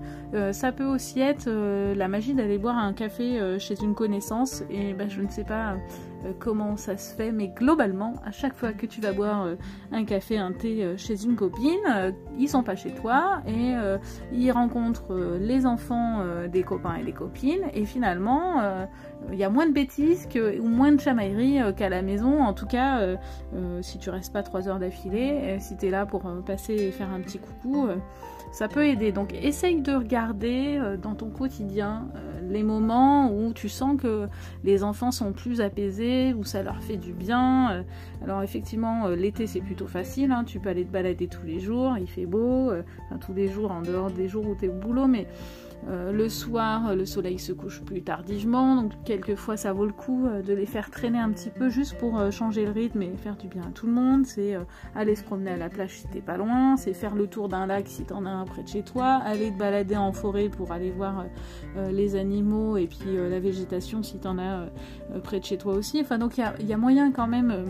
ça 0.51 0.71
peut 0.71 0.85
aussi 0.85 1.19
être 1.19 1.49
la 1.49 2.07
d'aller 2.17 2.57
boire 2.57 2.77
un 2.77 2.93
café 2.93 3.39
euh, 3.39 3.59
chez 3.59 3.75
une 3.81 3.93
connaissance 3.93 4.63
et 4.71 4.93
ben, 4.93 5.07
je 5.07 5.21
ne 5.21 5.29
sais 5.29 5.43
pas 5.43 5.73
euh, 6.25 6.33
comment 6.39 6.75
ça 6.75 6.97
se 6.97 7.13
fait, 7.13 7.31
mais 7.31 7.49
globalement, 7.49 8.15
à 8.25 8.31
chaque 8.31 8.55
fois 8.55 8.73
que 8.73 8.87
tu 8.87 9.01
vas 9.01 9.13
boire 9.13 9.43
euh, 9.43 9.55
un 9.91 10.03
café, 10.03 10.37
un 10.37 10.51
thé 10.51 10.95
chez 10.97 11.23
une 11.23 11.35
copine, 11.35 12.15
ils 12.39 12.49
sont 12.49 12.63
pas 12.63 12.75
chez 12.75 12.91
toi 12.91 13.41
et 13.47 13.73
ils 14.33 14.51
rencontrent 14.51 15.15
les 15.39 15.65
enfants 15.65 16.23
des 16.47 16.63
copains 16.63 16.95
et 16.95 17.03
des 17.03 17.11
copines 17.11 17.65
et 17.73 17.85
finalement 17.85 18.87
il 19.31 19.37
y 19.37 19.43
a 19.43 19.49
moins 19.49 19.67
de 19.67 19.73
bêtises 19.73 20.27
ou 20.35 20.67
moins 20.67 20.91
de 20.91 20.99
chamaillerie 20.99 21.59
qu'à 21.75 21.89
la 21.89 22.01
maison. 22.01 22.43
En 22.43 22.53
tout 22.53 22.65
cas, 22.65 23.17
si 23.81 23.97
tu 23.97 24.09
restes 24.09 24.33
pas 24.33 24.43
trois 24.43 24.67
heures 24.67 24.79
d'affilée, 24.79 25.57
si 25.59 25.77
tu 25.77 25.87
es 25.87 25.89
là 25.89 26.05
pour 26.05 26.23
passer 26.45 26.73
et 26.73 26.91
faire 26.91 27.09
un 27.11 27.21
petit 27.21 27.39
coucou, 27.39 27.87
ça 28.51 28.67
peut 28.67 28.85
aider. 28.87 29.11
Donc 29.11 29.33
essaye 29.33 29.81
de 29.81 29.93
regarder 29.93 30.77
euh, 30.79 30.97
dans 30.97 31.15
ton 31.15 31.29
quotidien 31.29 32.07
euh, 32.15 32.39
les 32.49 32.63
moments 32.63 33.31
où 33.31 33.53
tu 33.53 33.69
sens 33.69 33.99
que 33.99 34.27
les 34.63 34.83
enfants 34.83 35.11
sont 35.11 35.33
plus 35.33 35.61
apaisés, 35.61 36.33
où 36.33 36.43
ça 36.43 36.63
leur 36.63 36.81
fait 36.81 36.97
du 36.97 37.13
bien. 37.13 37.71
Euh. 37.71 37.83
alors 38.23 38.43
effectivement, 38.43 39.07
l'été 39.09 39.47
c'est 39.47 39.61
plutôt 39.61 39.87
facile, 39.87 40.31
hein. 40.31 40.43
tu 40.45 40.59
peux 40.59 40.69
aller 40.69 40.85
te 40.85 40.91
balader 40.91 41.27
tous 41.27 41.45
les 41.45 41.59
jours, 41.59 41.97
il 41.99 42.07
fait 42.07 42.25
beau, 42.25 42.71
tous 43.19 43.33
les 43.33 43.47
jours 43.47 43.71
en 43.71 43.81
dehors 43.81 44.11
des 44.11 44.27
jours 44.27 44.47
où 44.47 44.55
tu 44.55 44.65
es 44.65 44.69
au 44.69 44.73
boulot, 44.73 45.07
mais 45.07 45.27
euh, 45.89 46.11
le 46.11 46.27
soir, 46.27 46.95
le 46.95 47.05
soleil 47.05 47.39
se 47.39 47.53
couche 47.53 47.81
plus 47.81 48.01
tardivement, 48.01 48.75
donc 48.75 48.91
quelquefois 49.05 49.55
ça 49.57 49.71
vaut 49.71 49.85
le 49.85 49.93
coup 49.93 50.25
euh, 50.25 50.41
de 50.41 50.53
les 50.53 50.65
faire 50.65 50.89
traîner 50.89 51.19
un 51.19 51.31
petit 51.31 51.49
peu 51.49 51.69
juste 51.69 51.97
pour 51.97 52.19
euh, 52.19 52.29
changer 52.29 52.65
le 52.65 52.71
rythme 52.71 53.03
et 53.03 53.15
faire 53.15 53.37
du 53.37 53.47
bien 53.47 53.61
à 53.61 53.71
tout 53.71 53.87
le 53.87 53.93
monde. 53.93 54.25
C'est 54.25 54.57
aller 54.95 55.15
se 55.15 55.23
promener 55.23 55.51
à 55.51 55.57
la 55.57 55.69
plage 55.69 55.99
si 55.99 56.07
t'es 56.07 56.19
pas 56.19 56.37
loin, 56.37 56.75
c'est 56.77 56.93
faire 56.93 57.15
le 57.15 57.27
tour 57.27 57.47
d'un 57.47 57.67
lac 57.67 57.87
si 57.87 58.03
t'en 58.03 58.25
as 58.25 58.29
un 58.29 58.45
près 58.45 58.63
de 58.63 58.67
chez 58.67 58.83
toi, 58.83 59.21
aller 59.23 59.51
te 59.51 59.57
balader 59.57 59.95
en 59.95 60.11
forêt 60.11 60.49
pour 60.49 60.71
aller 60.71 60.91
voir 60.91 61.25
les 61.91 62.15
animaux 62.15 62.77
et 62.77 62.87
puis 62.87 63.15
la 63.15 63.39
végétation 63.39 64.03
si 64.03 64.17
t'en 64.19 64.37
as 64.39 64.65
près 65.23 65.39
de 65.39 65.45
chez 65.45 65.57
toi 65.57 65.73
aussi. 65.73 66.01
Enfin 66.01 66.17
donc 66.17 66.37
il 66.37 66.65
y, 66.65 66.65
y 66.65 66.73
a, 66.73 66.77
moyen 66.77 67.11
quand 67.11 67.27
même 67.27 67.65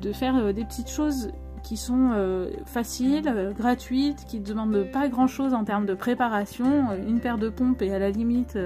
de 0.00 0.12
faire 0.12 0.54
des 0.54 0.64
petites 0.64 0.90
choses 0.90 1.30
qui 1.66 1.76
sont 1.76 2.12
euh, 2.14 2.48
faciles, 2.64 3.26
euh, 3.26 3.52
gratuites, 3.52 4.24
qui 4.24 4.38
ne 4.38 4.44
demandent 4.44 4.86
pas 4.92 5.08
grand 5.08 5.26
chose 5.26 5.52
en 5.52 5.64
termes 5.64 5.84
de 5.84 5.94
préparation. 5.94 6.90
Euh, 6.90 7.08
une 7.08 7.18
paire 7.18 7.38
de 7.38 7.48
pompes 7.48 7.82
et 7.82 7.92
à 7.92 7.98
la 7.98 8.10
limite, 8.10 8.56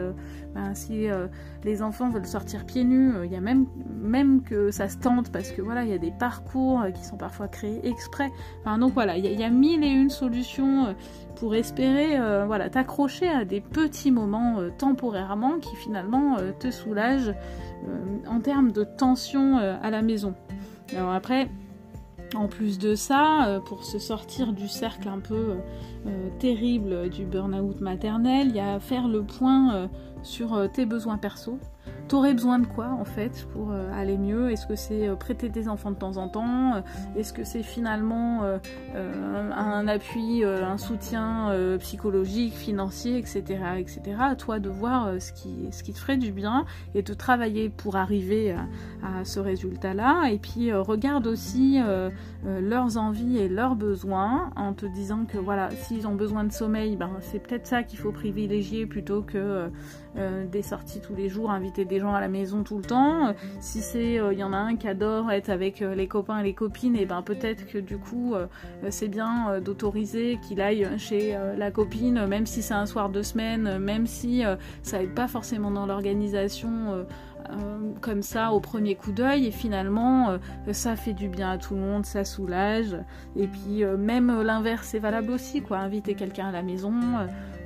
ben, 0.54 0.75
si 0.75 1.07
les 1.64 1.83
enfants 1.83 2.11
veulent 2.11 2.26
sortir 2.26 2.66
pieds 2.66 2.85
nus, 2.85 3.14
il 3.25 3.33
y 3.33 3.37
a 3.37 3.40
même, 3.40 3.66
même 4.02 4.42
que 4.42 4.71
ça 4.71 4.88
se 4.88 4.99
tente 4.99 5.33
parce 5.33 5.50
que 5.50 5.62
voilà, 5.62 5.85
il 5.85 5.90
y 5.90 5.95
a 5.95 5.99
des 5.99 6.11
parcours 6.11 6.83
qui 6.95 7.02
sont 7.04 7.16
parfois 7.16 7.49
créés 7.49 7.80
exprès. 7.88 8.30
Donc 8.78 8.92
voilà, 8.92 9.16
il 9.16 9.25
y, 9.25 9.45
a 9.45 9.50
mille 9.50 9.83
et 9.83 9.88
une 9.88 10.11
solutions 10.11 10.95
pour 11.37 11.54
espérer 11.54 12.19
voilà, 12.47 12.69
t'accrocher 12.69 13.28
à 13.28 13.45
des 13.45 13.61
petits 13.61 14.11
moments 14.11 14.59
temporairement 14.76 15.59
qui 15.59 15.75
finalement 15.76 16.37
te 16.59 16.71
soulagent 16.71 17.35
en 18.26 18.40
termes 18.40 18.73
de 18.73 18.85
tension 18.85 19.57
à 19.59 19.90
la 19.90 20.02
maison. 20.02 20.35
Alors 20.97 21.12
après, 21.12 21.49
en 22.35 22.47
plus 22.47 22.79
de 22.79 22.95
ça, 22.95 23.47
euh, 23.47 23.61
pour 23.61 23.85
se 23.85 23.99
sortir 23.99 24.53
du 24.53 24.69
cercle 24.69 25.09
un 25.09 25.21
peu 25.21 25.35
euh, 25.35 25.57
euh, 26.07 26.29
terrible 26.39 27.09
du 27.11 27.25
burn-out 27.25 27.81
maternel, 27.81 28.49
il 28.49 28.57
y 28.57 28.61
a 28.61 28.75
à 28.75 28.81
faire 28.81 29.09
le 29.09 29.23
point 29.23 29.89
sur 30.23 30.71
tes 30.73 30.87
besoins 30.87 31.19
perso, 31.19 31.59
T'aurais 32.11 32.35
besoin 32.35 32.59
de 32.59 32.67
quoi 32.67 32.88
en 32.88 33.05
fait 33.05 33.47
pour 33.52 33.71
euh, 33.71 33.88
aller 33.95 34.19
mieux? 34.19 34.50
Est-ce 34.50 34.67
que 34.67 34.75
c'est 34.75 35.07
euh, 35.07 35.14
prêter 35.14 35.49
des 35.49 35.69
enfants 35.69 35.93
de 35.93 35.97
temps 35.97 36.17
en 36.17 36.29
temps 36.29 36.75
euh, 36.75 36.81
Est-ce 37.17 37.33
que 37.33 37.45
c'est 37.45 37.62
finalement 37.62 38.43
un 38.97 39.87
appui, 39.87 40.45
un 40.45 40.76
soutien 40.76 41.52
psychologique, 41.79 42.55
financier, 42.55 43.17
etc., 43.17 43.61
etc. 43.79 44.00
À 44.19 44.35
toi 44.35 44.59
de 44.59 44.69
voir 44.69 45.21
ce 45.21 45.33
qui, 45.33 45.69
ce 45.71 45.85
qui 45.85 45.93
te 45.93 45.99
ferait 45.99 46.17
du 46.17 46.33
bien 46.33 46.64
et 46.95 47.02
de 47.02 47.14
travailler 47.14 47.69
pour 47.69 47.97
arriver 47.97 48.57
à, 49.02 49.25
ce 49.25 49.38
résultat-là. 49.38 50.31
Et 50.31 50.38
puis 50.38 50.73
regarde 50.73 51.26
aussi 51.26 51.79
leurs 52.45 52.97
envies 52.97 53.38
et 53.38 53.49
leurs 53.49 53.76
besoins 53.76 54.50
en 54.57 54.73
te 54.73 54.87
disant 54.87 55.26
que 55.26 55.38
voilà, 55.38 55.71
s'ils 55.71 56.07
ont 56.09 56.14
besoin 56.14 56.45
de 56.45 56.52
sommeil, 56.52 56.97
ben, 56.97 57.11
c'est 57.21 57.38
peut-être 57.38 57.67
ça 57.67 57.83
qu'il 57.83 57.99
faut 57.99 58.12
privilégier 58.12 58.87
plutôt 58.87 59.23
que 59.23 59.71
des 60.14 60.62
sorties 60.62 61.00
tous 61.00 61.14
les 61.14 61.29
jours, 61.29 61.50
inviter 61.50 61.85
des 61.85 62.00
gens 62.00 62.14
à 62.14 62.21
la 62.21 62.29
maison 62.29 62.62
tout 62.62 62.79
le 62.79 62.85
temps. 62.85 63.35
Si 63.61 63.81
c'est, 63.81 64.14
il 64.14 64.21
euh, 64.21 64.33
y 64.33 64.43
en 64.43 64.52
a 64.52 64.57
un 64.57 64.76
qui 64.76 64.88
adore 64.88 65.31
être 65.31 65.50
avec 65.50 65.83
euh, 65.83 65.95
les 65.95 66.09
copains 66.09 66.38
et 66.40 66.43
les 66.43 66.55
copines, 66.55 66.97
et 66.97 67.07
ben 67.07 67.23
peut-être 67.23 67.67
que 67.67 67.79
du 67.79 67.99
coup 67.99 68.35
euh, 68.35 68.47
c'est 68.90 69.09
bien 69.09 69.61
d'autoriser 69.61 70.38
qu'il 70.47 70.61
aille 70.61 70.88
chez 70.99 71.37
la 71.57 71.71
copine, 71.71 72.26
même 72.26 72.47
si 72.47 72.62
c'est 72.62 72.75
un 72.75 72.87
soir 72.87 73.11
de 73.11 73.23
semaine, 73.23 73.79
même 73.79 74.07
si 74.07 74.43
ça 74.83 75.02
aide 75.02 75.14
pas 75.14 75.29
forcément 75.29 75.71
dans 75.71 75.87
l'organisation. 75.87 77.07
comme 78.00 78.23
ça 78.23 78.52
au 78.52 78.61
premier 78.61 78.95
coup 78.95 79.12
d'œil 79.12 79.47
et 79.47 79.50
finalement 79.50 80.38
ça 80.73 80.95
fait 80.95 81.12
du 81.12 81.29
bien 81.29 81.50
à 81.52 81.59
tout 81.59 81.75
le 81.75 81.81
monde, 81.81 82.07
ça 82.07 82.25
soulage 82.25 82.97
et 83.35 83.49
puis 83.49 83.85
même 83.99 84.43
l'inverse 84.43 84.95
est 84.95 85.00
valable 85.00 85.33
aussi 85.33 85.61
quoi, 85.61 85.79
inviter 85.79 86.14
quelqu'un 86.14 86.49
à 86.49 86.52
la 86.52 86.62
maison, 86.62 86.93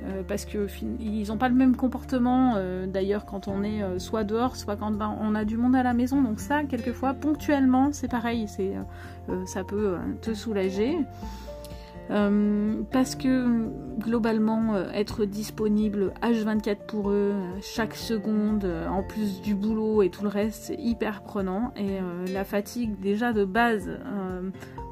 euh, 0.07 0.23
parce 0.27 0.45
qu'ils 0.45 1.27
n'ont 1.27 1.37
pas 1.37 1.49
le 1.49 1.55
même 1.55 1.75
comportement 1.75 2.53
euh, 2.57 2.85
d'ailleurs 2.85 3.25
quand 3.25 3.47
on 3.47 3.63
est 3.63 3.81
euh, 3.81 3.99
soit 3.99 4.23
dehors, 4.23 4.55
soit 4.55 4.75
quand 4.75 4.91
ben, 4.91 5.17
on 5.19 5.35
a 5.35 5.45
du 5.45 5.57
monde 5.57 5.75
à 5.75 5.83
la 5.83 5.93
maison. 5.93 6.21
Donc 6.21 6.39
ça, 6.39 6.63
quelquefois, 6.63 7.13
ponctuellement, 7.13 7.89
c'est 7.91 8.09
pareil, 8.09 8.47
ça 9.45 9.63
peut 9.63 9.97
te 10.21 10.33
soulager. 10.33 10.97
Parce 12.07 13.15
que 13.15 13.69
globalement, 13.99 14.75
être 14.93 15.25
disponible 15.25 16.13
H24 16.21 16.85
pour 16.87 17.09
eux, 17.09 17.33
chaque 17.61 17.95
seconde, 17.95 18.69
en 18.89 19.03
plus 19.03 19.41
du 19.41 19.55
boulot 19.55 20.03
et 20.03 20.09
tout 20.09 20.23
le 20.23 20.29
reste, 20.29 20.65
c'est 20.65 20.79
hyper 20.79 21.21
prenant. 21.21 21.73
Et 21.75 21.99
la 22.31 22.43
fatigue, 22.43 22.99
déjà 22.99 23.33
de 23.33 23.45
base, 23.45 23.89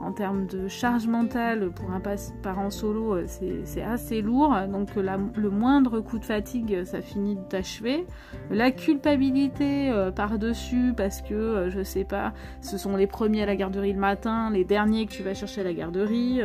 en 0.04 0.12
termes 0.12 0.46
de 0.48 0.68
charge 0.68 1.08
mentale 1.08 1.72
pour 1.72 1.92
un 1.92 2.02
parent 2.42 2.70
solo, 2.70 3.16
euh, 3.16 3.26
c'est 3.64 3.82
assez 3.82 4.22
lourd. 4.22 4.56
Donc 4.72 4.90
le 4.96 5.50
moindre 5.50 6.00
coup 6.02 6.20
de 6.20 6.26
fatigue, 6.26 6.84
ça 6.84 7.02
finit 7.02 7.36
de 7.36 7.42
t'achever. 7.42 8.06
La 8.52 8.72
culpabilité 8.72 9.90
euh, 9.90 10.12
par-dessus 10.12 10.94
parce 10.96 11.22
que, 11.22 11.34
euh, 11.34 11.70
je 11.70 11.84
sais 11.84 12.04
pas, 12.04 12.34
ce 12.62 12.78
sont 12.78 12.96
les 12.96 13.08
premiers 13.08 13.44
à 13.44 13.46
la 13.46 13.56
garderie 13.56 13.94
le 13.94 14.00
matin, 14.00 14.50
les 14.52 14.66
derniers 14.66 15.06
que 15.06 15.12
tu 15.12 15.24
vas 15.24 15.34
chercher 15.34 15.62
à 15.62 15.64
la 15.64 15.74
garderie, 15.74 16.42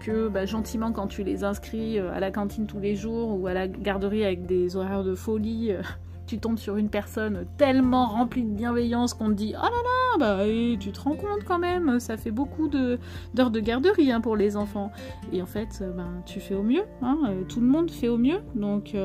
que 0.00 0.28
bah, 0.28 0.46
gentiment 0.46 0.92
quand 0.92 1.06
tu 1.06 1.22
les 1.22 1.44
inscris 1.44 1.98
à 1.98 2.20
la 2.20 2.30
cantine 2.30 2.66
tous 2.66 2.80
les 2.80 2.96
jours 2.96 3.38
ou 3.38 3.46
à 3.46 3.54
la 3.54 3.68
garderie 3.68 4.24
avec 4.24 4.46
des 4.46 4.76
horaires 4.76 5.04
de 5.04 5.14
folie, 5.14 5.72
tu 6.26 6.38
tombes 6.38 6.58
sur 6.58 6.76
une 6.76 6.88
personne 6.88 7.46
tellement 7.58 8.06
remplie 8.06 8.44
de 8.44 8.54
bienveillance 8.54 9.12
qu'on 9.12 9.28
te 9.28 9.34
dit 9.34 9.54
oh 9.56 9.62
là 9.62 9.70
là, 9.70 10.18
bah 10.18 10.44
tu 10.80 10.90
te 10.90 11.00
rends 11.00 11.16
compte 11.16 11.44
quand 11.46 11.58
même, 11.58 12.00
ça 12.00 12.16
fait 12.16 12.30
beaucoup 12.30 12.68
d'heures 12.68 13.50
de, 13.50 13.60
garderie 13.60 14.10
hein, 14.10 14.20
pour 14.20 14.36
les 14.36 14.56
enfants. 14.56 14.90
Et 15.32 15.42
en 15.42 15.46
fait, 15.46 15.84
ben, 15.96 16.22
tu 16.24 16.40
fais 16.40 16.54
au 16.54 16.62
mieux, 16.62 16.84
hein, 17.02 17.18
tout 17.48 17.60
le 17.60 17.66
monde 17.66 17.90
fait 17.90 18.08
au 18.08 18.16
mieux. 18.16 18.40
Donc 18.54 18.96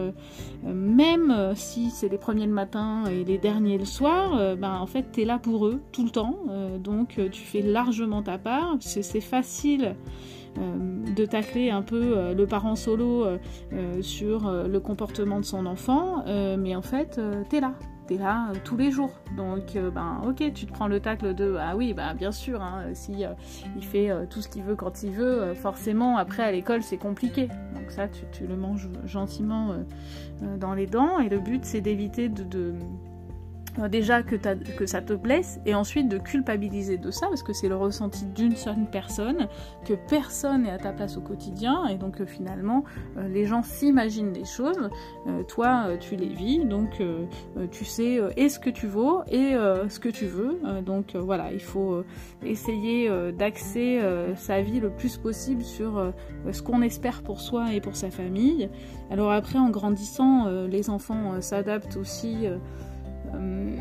même 0.63 1.53
si 1.55 1.89
c'est 1.89 2.09
les 2.09 2.17
premiers 2.17 2.45
le 2.45 2.53
matin 2.53 3.03
et 3.11 3.23
les 3.23 3.37
derniers 3.37 3.77
le 3.77 3.85
soir, 3.85 4.55
ben, 4.55 4.75
en 4.75 4.87
fait, 4.87 5.11
tu 5.11 5.21
es 5.21 5.25
là 5.25 5.39
pour 5.39 5.65
eux 5.67 5.81
tout 5.91 6.05
le 6.05 6.11
temps. 6.11 6.39
donc 6.79 7.19
tu 7.31 7.41
fais 7.41 7.61
largement 7.61 8.23
ta 8.23 8.37
part. 8.37 8.77
C'est 8.79 9.21
facile 9.21 9.79
euh, 9.79 9.93
de 10.57 11.25
tacler 11.25 11.69
un 11.69 11.81
peu 11.81 12.17
euh, 12.17 12.33
le 12.33 12.47
parent 12.47 12.75
solo 12.75 13.25
euh, 13.25 14.01
sur 14.01 14.51
le 14.51 14.79
comportement 14.79 15.39
de 15.39 15.45
son 15.45 15.65
enfant, 15.65 16.23
mais 16.57 16.75
en 16.75 16.81
fait, 16.81 17.19
t'es 17.49 17.59
là, 17.59 17.73
t'es 18.07 18.17
là 18.17 18.51
tous 18.63 18.77
les 18.77 18.91
jours. 18.91 19.11
Donc, 19.37 19.77
ben, 19.93 20.21
ok, 20.27 20.53
tu 20.53 20.65
te 20.65 20.71
prends 20.71 20.87
le 20.87 20.99
tacle 20.99 21.33
de 21.33 21.55
ah 21.59 21.75
oui, 21.75 21.93
bah 21.93 22.13
bien 22.13 22.31
sûr, 22.31 22.61
hein, 22.61 22.85
si 22.93 23.23
il 23.75 23.83
fait 23.83 24.09
tout 24.29 24.41
ce 24.41 24.47
qu'il 24.47 24.63
veut 24.63 24.75
quand 24.75 25.03
il 25.03 25.11
veut, 25.11 25.53
forcément 25.53 26.17
après 26.17 26.43
à 26.43 26.51
l'école 26.51 26.81
c'est 26.81 26.97
compliqué. 26.97 27.47
Donc 27.75 27.89
ça, 27.89 28.07
tu, 28.07 28.47
le 28.47 28.55
manges 28.55 28.89
gentiment 29.05 29.73
dans 30.59 30.73
les 30.73 30.85
dents. 30.85 31.19
Et 31.19 31.29
le 31.29 31.39
but 31.39 31.65
c'est 31.65 31.81
d'éviter 31.81 32.29
de 32.29 32.45
euh, 32.55 32.73
déjà 33.89 34.23
que, 34.23 34.35
que, 34.35 34.85
ça 34.85 35.01
te 35.01 35.13
blesse 35.13 35.59
et 35.65 35.73
ensuite 35.73 36.09
de 36.09 36.17
culpabiliser 36.17 36.97
de 36.97 37.11
ça 37.11 37.27
parce 37.27 37.43
que 37.43 37.53
c'est 37.53 37.69
le 37.69 37.75
ressenti 37.75 38.25
d'une 38.25 38.55
seule 38.55 38.89
personne 38.91 39.47
que 39.85 39.93
personne 39.93 40.63
n'est 40.63 40.71
à 40.71 40.77
ta 40.77 40.91
place 40.91 41.17
au 41.17 41.21
quotidien 41.21 41.85
et 41.87 41.95
donc 41.95 42.21
euh, 42.21 42.25
finalement 42.25 42.83
euh, 43.17 43.27
les 43.27 43.45
gens 43.45 43.63
s'imaginent 43.63 44.33
des 44.33 44.45
choses. 44.45 44.89
Toi 45.47 45.97
tu 45.99 46.15
les 46.15 46.27
vis 46.27 46.65
donc 46.65 47.01
tu 47.71 47.85
sais 47.85 48.19
et 48.35 48.49
ce 48.49 48.59
que 48.59 48.69
tu 48.69 48.87
vaux 48.87 49.21
et 49.27 49.53
ce 49.89 49.99
que 49.99 50.09
tu 50.09 50.25
veux. 50.25 50.59
Donc 50.85 51.15
voilà 51.15 51.51
il 51.51 51.61
faut 51.61 52.03
essayer 52.43 53.09
d'axer 53.31 54.01
sa 54.35 54.61
vie 54.61 54.79
le 54.79 54.89
plus 54.89 55.17
possible 55.17 55.63
sur 55.63 56.13
ce 56.51 56.61
qu'on 56.61 56.81
espère 56.81 57.21
pour 57.21 57.41
soi 57.41 57.73
et 57.73 57.81
pour 57.81 57.95
sa 57.95 58.09
famille. 58.09 58.69
Alors 59.11 59.31
après 59.31 59.59
en 59.59 59.69
grandissant 59.69 60.49
les 60.67 60.89
enfants 60.89 61.41
s'adaptent 61.41 61.97
aussi 61.97 62.47
euh, 63.35 63.75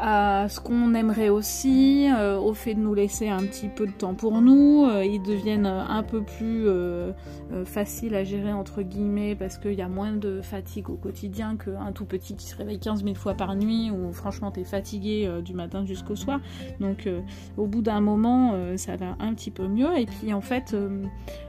à 0.00 0.48
ce 0.48 0.60
qu'on 0.60 0.94
aimerait 0.94 1.28
aussi, 1.28 2.08
euh, 2.10 2.38
au 2.38 2.54
fait 2.54 2.74
de 2.74 2.80
nous 2.80 2.94
laisser 2.94 3.28
un 3.28 3.40
petit 3.40 3.68
peu 3.68 3.86
de 3.86 3.92
temps 3.92 4.14
pour 4.14 4.40
nous. 4.40 4.86
Euh, 4.86 5.04
ils 5.04 5.22
deviennent 5.22 5.66
un 5.66 6.02
peu 6.02 6.22
plus 6.22 6.66
faciles 7.64 8.14
à 8.14 8.24
gérer 8.24 8.52
entre 8.52 8.82
guillemets 8.82 9.34
parce 9.34 9.58
qu'il 9.58 9.72
y 9.72 9.82
a 9.82 9.88
moins 9.88 10.12
de 10.12 10.40
fatigue 10.42 10.90
au 10.90 10.96
quotidien 10.96 11.56
qu'un 11.56 11.92
tout 11.92 12.04
petit 12.04 12.34
qui 12.34 12.46
se 12.46 12.56
réveille 12.56 12.78
15 12.78 13.02
000 13.02 13.14
fois 13.14 13.34
par 13.34 13.56
nuit 13.56 13.90
ou 13.90 14.12
franchement 14.12 14.50
t'es 14.50 14.64
fatigué 14.64 15.30
du 15.44 15.54
matin 15.54 15.84
jusqu'au 15.84 16.16
soir. 16.16 16.40
Donc 16.80 17.08
au 17.56 17.66
bout 17.66 17.82
d'un 17.82 18.00
moment 18.00 18.54
ça 18.76 18.96
va 18.96 19.16
un 19.18 19.34
petit 19.34 19.50
peu 19.50 19.66
mieux 19.66 19.96
et 19.98 20.06
puis 20.06 20.32
en 20.34 20.40
fait 20.40 20.74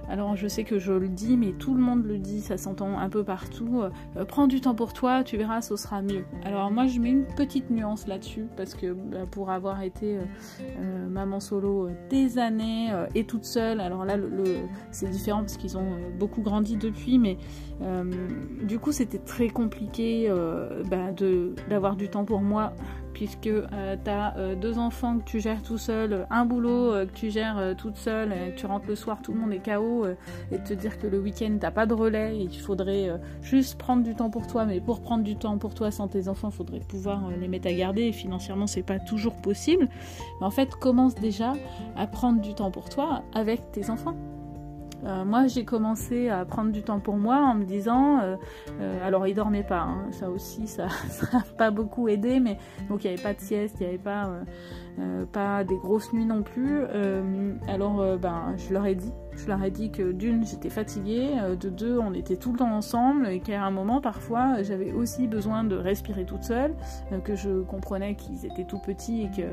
alors 0.10 0.36
je 0.36 0.48
sais 0.48 0.64
que 0.64 0.80
je 0.80 0.92
le 0.92 1.08
dis, 1.08 1.38
mais 1.38 1.52
tout 1.52 1.76
le 1.76 1.82
monde 1.82 2.04
le 2.04 2.18
dit, 2.18 2.42
ça 2.42 2.58
s'entend 2.58 2.98
un 2.98 3.10
peu 3.10 3.24
partout. 3.24 3.84
Euh, 4.18 4.26
prends 4.26 4.48
du 4.48 4.60
temps 4.60 4.74
pour 4.74 4.92
toi, 4.92 5.24
tu 5.24 5.38
verras, 5.38 5.62
ce 5.62 5.76
sera 5.76 6.02
mieux. 6.02 6.26
Alors 6.44 6.72
moi 6.72 6.88
je 6.88 7.00
mets 7.00 7.12
une 7.12 7.26
petite 7.26 7.70
nuance 7.70 8.08
là-dessus, 8.08 8.39
parce 8.56 8.76
que 8.76 8.94
bah, 8.94 9.26
pour 9.30 9.50
avoir 9.50 9.82
été 9.82 10.18
euh, 10.18 10.22
euh, 10.62 11.08
maman 11.08 11.40
solo 11.40 11.90
des 12.10 12.38
années 12.38 12.92
et 13.16 13.24
toute 13.24 13.46
seule, 13.46 13.80
alors 13.80 14.06
là 14.06 14.18
c'est 14.92 15.10
différent 15.10 15.40
parce 15.40 15.58
qu'ils 15.58 15.78
ont 15.78 15.92
beaucoup 16.18 16.42
grandi 16.42 16.76
depuis, 16.78 17.18
mais 17.18 17.38
du 18.64 18.80
coup 18.80 18.92
c'était 18.92 19.20
très 19.20 19.50
compliqué 19.50 20.32
bah, 20.90 21.12
d'avoir 21.70 21.96
du 21.96 22.10
temps 22.10 22.26
pour 22.26 22.42
moi 22.42 22.74
puisque 23.20 23.48
euh, 23.48 23.98
tu 24.02 24.10
as 24.10 24.38
euh, 24.38 24.56
deux 24.56 24.80
enfants 24.80 25.20
que 25.20 25.26
tu 25.26 25.42
gères 25.42 25.62
tout 25.62 25.78
seul, 25.78 26.26
un 26.30 26.46
boulot 26.46 26.94
euh, 26.94 27.06
que 27.06 27.12
tu 27.12 27.30
gères 27.30 27.76
toute 27.78 27.98
seule, 27.98 28.34
tu 28.56 28.66
rentres 28.66 28.88
le 28.88 28.96
soir, 28.96 29.22
tout 29.22 29.34
le 29.34 29.40
monde 29.40 29.52
est 29.52 29.60
KO, 29.60 30.06
et 30.54 30.58
te 30.60 30.74
dire 30.74 30.98
que 30.98 31.06
le 31.06 31.20
week-end 31.20 31.58
t'as 31.60 31.70
pas 31.70 31.86
de 31.86 31.94
relais 31.94 32.42
et 32.42 32.48
qu'il 32.48 32.62
faudrait 32.62 33.10
juste 33.42 33.78
prendre 33.78 34.04
du 34.04 34.16
temps 34.16 34.30
pour 34.30 34.48
toi, 34.48 34.64
mais 34.64 34.80
pour 34.80 35.02
prendre 35.02 35.26
du 35.26 35.36
temps 35.36 35.58
pour 35.58 35.74
toi 35.74 35.92
sans 35.92 36.08
tes 36.08 36.30
enfants, 36.30 36.48
il 36.50 36.56
faudrait 36.56 36.80
pouvoir 36.80 37.30
les 37.42 37.50
mettre 37.50 37.68
à 37.68 37.74
garder 37.74 38.04
et 38.04 38.14
financièrement 38.14 38.68
c'est 38.68 38.84
pas 38.84 39.00
toujours 39.00 39.36
possible. 39.36 39.90
Mais 40.40 40.48
en 40.48 40.52
fait, 40.52 40.74
commence 40.76 41.16
déjà 41.16 41.56
à 41.98 42.08
prendre 42.08 42.40
du 42.40 42.54
temps 42.54 42.72
pour 42.72 42.88
toi 42.88 43.24
avec 43.34 43.74
tes 43.74 43.90
enfants. 43.90 44.16
Euh, 45.06 45.24
moi, 45.24 45.48
j'ai 45.48 45.64
commencé 45.64 46.30
à 46.30 46.46
prendre 46.46 46.72
du 46.72 46.84
temps 46.84 47.00
pour 47.00 47.18
moi 47.18 47.38
en 47.38 47.56
me 47.56 47.64
disant, 47.64 48.20
euh, 48.20 48.36
euh, 48.82 49.08
alors 49.08 49.28
il 49.28 49.34
dormait 49.34 49.64
pas, 49.64 49.82
hein, 49.82 50.08
ça 50.12 50.30
aussi, 50.30 50.68
ça 50.68 50.88
n'a 51.34 51.44
pas 51.58 51.72
beaucoup 51.72 52.08
aidé, 52.10 52.40
mais 52.40 52.58
donc 52.90 53.04
il 53.04 53.08
n'y 53.08 53.14
avait 53.14 53.24
pas 53.24 53.34
de 53.34 53.40
sieste, 53.40 53.78
il 53.80 53.84
n'y 53.84 53.90
avait 53.90 53.98
pas, 53.98 54.30
pas 55.32 55.64
des 55.64 55.78
grosses 55.78 56.12
nuits 56.14 56.26
non 56.26 56.44
plus. 56.44 56.84
alors, 57.68 58.18
ben, 58.18 58.56
je 58.58 58.74
leur 58.74 58.86
ai 58.86 58.96
dit, 58.96 59.12
je 59.40 59.48
leur 59.48 59.64
ai 59.64 59.72
dit 59.72 59.90
que 59.90 60.12
d'une, 60.12 60.46
j'étais 60.46 60.70
fatiguée, 60.70 61.30
euh, 61.42 61.56
de 61.56 61.70
deux, 61.70 61.98
on 61.98 62.14
était 62.14 62.36
tout 62.36 62.52
le 62.52 62.60
temps 62.60 62.74
ensemble 62.74 63.28
et 63.28 63.40
qu'à 63.40 63.64
un 63.64 63.72
moment, 63.72 64.02
parfois, 64.02 64.62
j'avais 64.64 64.92
aussi 64.92 65.28
besoin 65.28 65.64
de 65.64 65.76
respirer 65.76 66.26
toute 66.26 66.44
seule, 66.44 66.74
euh, 67.12 67.20
que 67.20 67.36
je 67.36 67.62
comprenais 67.62 68.16
qu'ils 68.16 68.46
étaient 68.46 68.66
tout 68.66 68.80
petits 68.80 69.24
et 69.24 69.30
que 69.30 69.48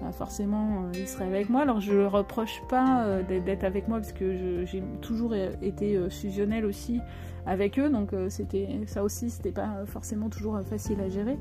bah, 0.00 0.12
forcément, 0.12 0.84
euh, 0.84 0.92
ils 0.94 1.08
seraient 1.08 1.26
avec 1.26 1.48
moi. 1.48 1.62
Alors, 1.62 1.80
je 1.80 1.94
ne 1.94 2.06
reproche 2.06 2.62
pas 2.68 3.20
d'être 3.28 3.64
avec 3.64 3.88
moi 3.88 3.98
parce 3.98 4.12
que 4.12 4.64
j'ai 4.64 4.82
toujours 5.00 5.34
été 5.34 5.98
fusionnelle 6.10 6.64
aussi 6.64 7.00
avec 7.46 7.78
eux, 7.78 7.88
donc 7.88 8.10
c'était 8.28 8.68
ça 8.86 9.02
aussi, 9.02 9.30
c'était 9.30 9.52
pas 9.52 9.84
forcément 9.86 10.28
toujours 10.28 10.60
facile 10.62 11.00
à 11.00 11.08
gérer. 11.08 11.38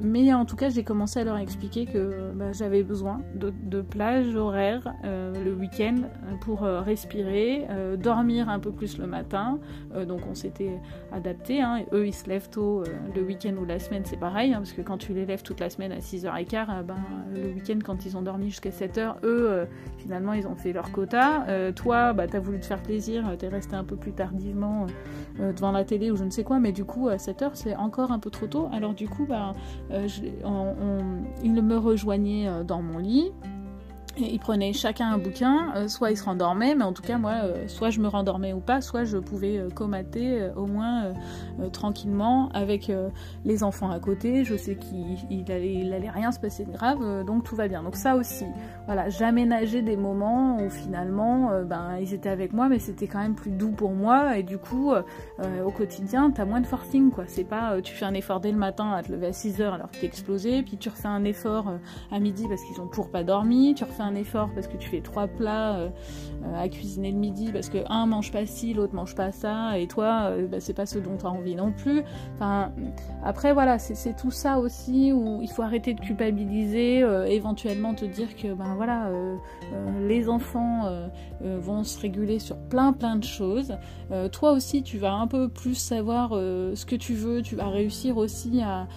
Mais 0.00 0.32
en 0.32 0.44
tout 0.44 0.56
cas, 0.56 0.70
j'ai 0.70 0.84
commencé 0.84 1.20
à 1.20 1.24
leur 1.24 1.36
expliquer 1.36 1.86
que 1.86 2.32
bah, 2.34 2.52
j'avais 2.52 2.82
besoin 2.82 3.20
de, 3.34 3.80
plage 3.82 4.34
horaire 4.36 4.94
euh, 5.04 5.32
le 5.44 5.52
week-end 5.52 5.96
pour 6.40 6.62
respirer, 6.62 7.01
dormir 7.98 8.48
un 8.48 8.58
peu 8.58 8.70
plus 8.70 8.98
le 8.98 9.06
matin. 9.06 9.58
donc 10.06 10.20
on 10.30 10.34
s'était 10.34 10.78
adapté. 11.12 11.60
Hein. 11.60 11.84
eux, 11.92 12.06
ils 12.06 12.14
se 12.14 12.28
lèvent 12.28 12.48
tôt 12.48 12.84
le 13.14 13.22
week-end 13.22 13.54
ou 13.60 13.64
la 13.64 13.78
semaine, 13.78 14.02
c'est 14.04 14.18
pareil, 14.18 14.52
hein, 14.52 14.58
parce 14.58 14.72
que 14.72 14.82
quand 14.82 14.98
tu 14.98 15.12
les 15.12 15.26
lèves 15.26 15.42
toute 15.42 15.60
la 15.60 15.70
semaine 15.70 15.92
à 15.92 15.98
6h15, 15.98 16.84
ben, 16.84 16.96
le 17.34 17.52
week-end, 17.52 17.78
quand 17.84 18.04
ils 18.04 18.16
ont 18.16 18.22
dormi 18.22 18.50
jusqu'à 18.50 18.70
7h, 18.70 19.16
eux, 19.24 19.66
finalement, 19.98 20.32
ils 20.32 20.46
ont 20.46 20.56
fait 20.56 20.72
leur 20.72 20.90
quota. 20.92 21.46
toi, 21.74 22.12
bah, 22.12 22.26
tu 22.26 22.36
as 22.36 22.40
voulu 22.40 22.60
te 22.60 22.66
faire 22.66 22.82
plaisir, 22.82 23.24
tu 23.38 23.46
es 23.46 23.48
resté 23.48 23.76
un 23.76 23.84
peu 23.84 23.96
plus 23.96 24.12
tardivement 24.12 24.86
euh, 25.40 25.52
devant 25.52 25.72
la 25.72 25.84
télé 25.84 26.10
ou 26.10 26.16
je 26.16 26.24
ne 26.24 26.30
sais 26.30 26.44
quoi, 26.44 26.58
mais 26.58 26.72
du 26.72 26.84
coup, 26.84 27.08
à 27.08 27.18
7 27.18 27.42
heures, 27.42 27.50
c'est 27.56 27.74
encore 27.76 28.12
un 28.12 28.18
peu 28.18 28.30
trop 28.30 28.46
tôt. 28.46 28.68
Alors, 28.72 28.94
du 28.94 29.08
coup, 29.08 29.26
bah, 29.26 29.54
euh, 29.90 30.06
il 31.42 31.52
me 31.52 31.76
rejoignait 31.76 32.48
euh, 32.48 32.64
dans 32.64 32.82
mon 32.82 32.98
lit 32.98 33.32
ils 34.18 34.38
prenaient 34.38 34.72
chacun 34.72 35.10
un 35.12 35.18
bouquin, 35.18 35.72
euh, 35.76 35.88
soit 35.88 36.10
ils 36.10 36.16
se 36.16 36.24
rendormaient, 36.24 36.74
mais 36.74 36.84
en 36.84 36.92
tout 36.92 37.02
cas 37.02 37.18
moi, 37.18 37.32
euh, 37.44 37.66
soit 37.68 37.90
je 37.90 38.00
me 38.00 38.08
rendormais 38.08 38.52
ou 38.52 38.60
pas, 38.60 38.80
soit 38.80 39.04
je 39.04 39.16
pouvais 39.16 39.58
euh, 39.58 39.70
comater 39.70 40.50
au 40.56 40.66
moins 40.66 41.12
tranquillement 41.72 42.48
avec 42.54 42.90
les 43.44 43.62
enfants 43.62 43.90
à 43.90 43.98
côté. 43.98 44.44
Je 44.44 44.56
sais 44.56 44.76
qu'il 44.76 45.50
allait, 45.50 46.10
rien 46.10 46.32
se 46.32 46.38
passer 46.38 46.64
de 46.64 46.72
grave, 46.72 47.24
donc 47.24 47.44
tout 47.44 47.56
va 47.56 47.68
bien. 47.68 47.82
Donc 47.82 47.96
ça 47.96 48.16
aussi, 48.16 48.44
voilà, 48.86 49.08
j'aménageais 49.08 49.82
des 49.82 49.96
moments 49.96 50.58
où 50.58 50.68
finalement, 50.68 51.50
ben 51.64 51.98
ils 52.00 52.14
étaient 52.14 52.28
avec 52.28 52.52
moi, 52.52 52.68
mais 52.68 52.78
c'était 52.78 53.06
quand 53.06 53.20
même 53.20 53.34
plus 53.34 53.50
doux 53.50 53.70
pour 53.70 53.92
moi, 53.92 54.36
et 54.38 54.42
du 54.42 54.58
coup, 54.58 54.92
au 54.92 55.70
quotidien, 55.70 56.30
t'as 56.30 56.44
moins 56.44 56.60
de 56.60 56.66
forcing, 56.66 57.10
quoi. 57.10 57.24
C'est 57.26 57.44
pas, 57.44 57.80
tu 57.80 57.94
fais 57.94 58.04
un 58.04 58.14
effort 58.14 58.40
dès 58.40 58.52
le 58.52 58.58
matin 58.58 58.92
à 58.92 59.02
te 59.02 59.12
lever 59.12 59.28
à 59.28 59.32
6 59.32 59.60
heures 59.60 59.74
alors 59.74 59.90
que 59.90 59.98
t'es 59.98 60.06
explosé, 60.06 60.62
puis 60.62 60.76
tu 60.76 60.88
refais 60.88 61.08
un 61.08 61.24
effort 61.24 61.72
à 62.10 62.18
midi 62.18 62.46
parce 62.48 62.62
qu'ils 62.64 62.80
ont 62.80 62.88
toujours 62.88 63.10
pas 63.10 63.24
dormi, 63.24 63.74
tu 63.74 63.84
refais 63.84 64.01
un 64.02 64.14
effort 64.14 64.50
parce 64.54 64.66
que 64.66 64.76
tu 64.76 64.88
fais 64.88 65.00
trois 65.00 65.26
plats 65.26 65.76
euh, 65.76 65.88
euh, 66.44 66.62
à 66.62 66.68
cuisiner 66.68 67.10
le 67.10 67.18
midi 67.18 67.50
parce 67.52 67.68
que 67.68 67.78
un 67.88 68.06
mange 68.06 68.32
pas 68.32 68.46
ci, 68.46 68.74
l'autre 68.74 68.94
mange 68.94 69.14
pas 69.14 69.32
ça, 69.32 69.78
et 69.78 69.86
toi, 69.86 70.30
euh, 70.30 70.46
bah, 70.46 70.58
c'est 70.60 70.74
pas 70.74 70.86
ce 70.86 70.98
dont 70.98 71.16
tu 71.16 71.26
as 71.26 71.30
envie 71.30 71.54
non 71.54 71.72
plus. 71.72 72.02
Enfin, 72.34 72.72
après, 73.24 73.52
voilà, 73.52 73.78
c'est 73.78 74.16
tout 74.16 74.30
ça 74.30 74.58
aussi 74.58 75.12
où 75.12 75.40
il 75.42 75.50
faut 75.50 75.62
arrêter 75.62 75.94
de 75.94 76.00
culpabiliser, 76.00 77.00
éventuellement 77.28 77.94
te 77.94 78.04
dire 78.04 78.34
que 78.36 78.52
ben 78.52 78.74
voilà, 78.76 79.10
les 80.06 80.28
enfants 80.28 80.90
vont 81.40 81.84
se 81.84 82.00
réguler 82.00 82.38
sur 82.38 82.56
plein 82.56 82.92
plein 82.92 83.16
de 83.16 83.24
choses. 83.24 83.76
toi 84.32 84.52
aussi, 84.52 84.82
tu 84.82 84.98
vas 84.98 85.12
un 85.12 85.26
peu 85.26 85.48
plus 85.48 85.74
savoir 85.74 86.30
ce 86.30 86.84
que 86.84 86.96
tu 86.96 87.14
veux, 87.14 87.42
tu 87.42 87.56
vas 87.56 87.68
réussir 87.68 88.16
aussi 88.16 88.60
à, 88.62 88.88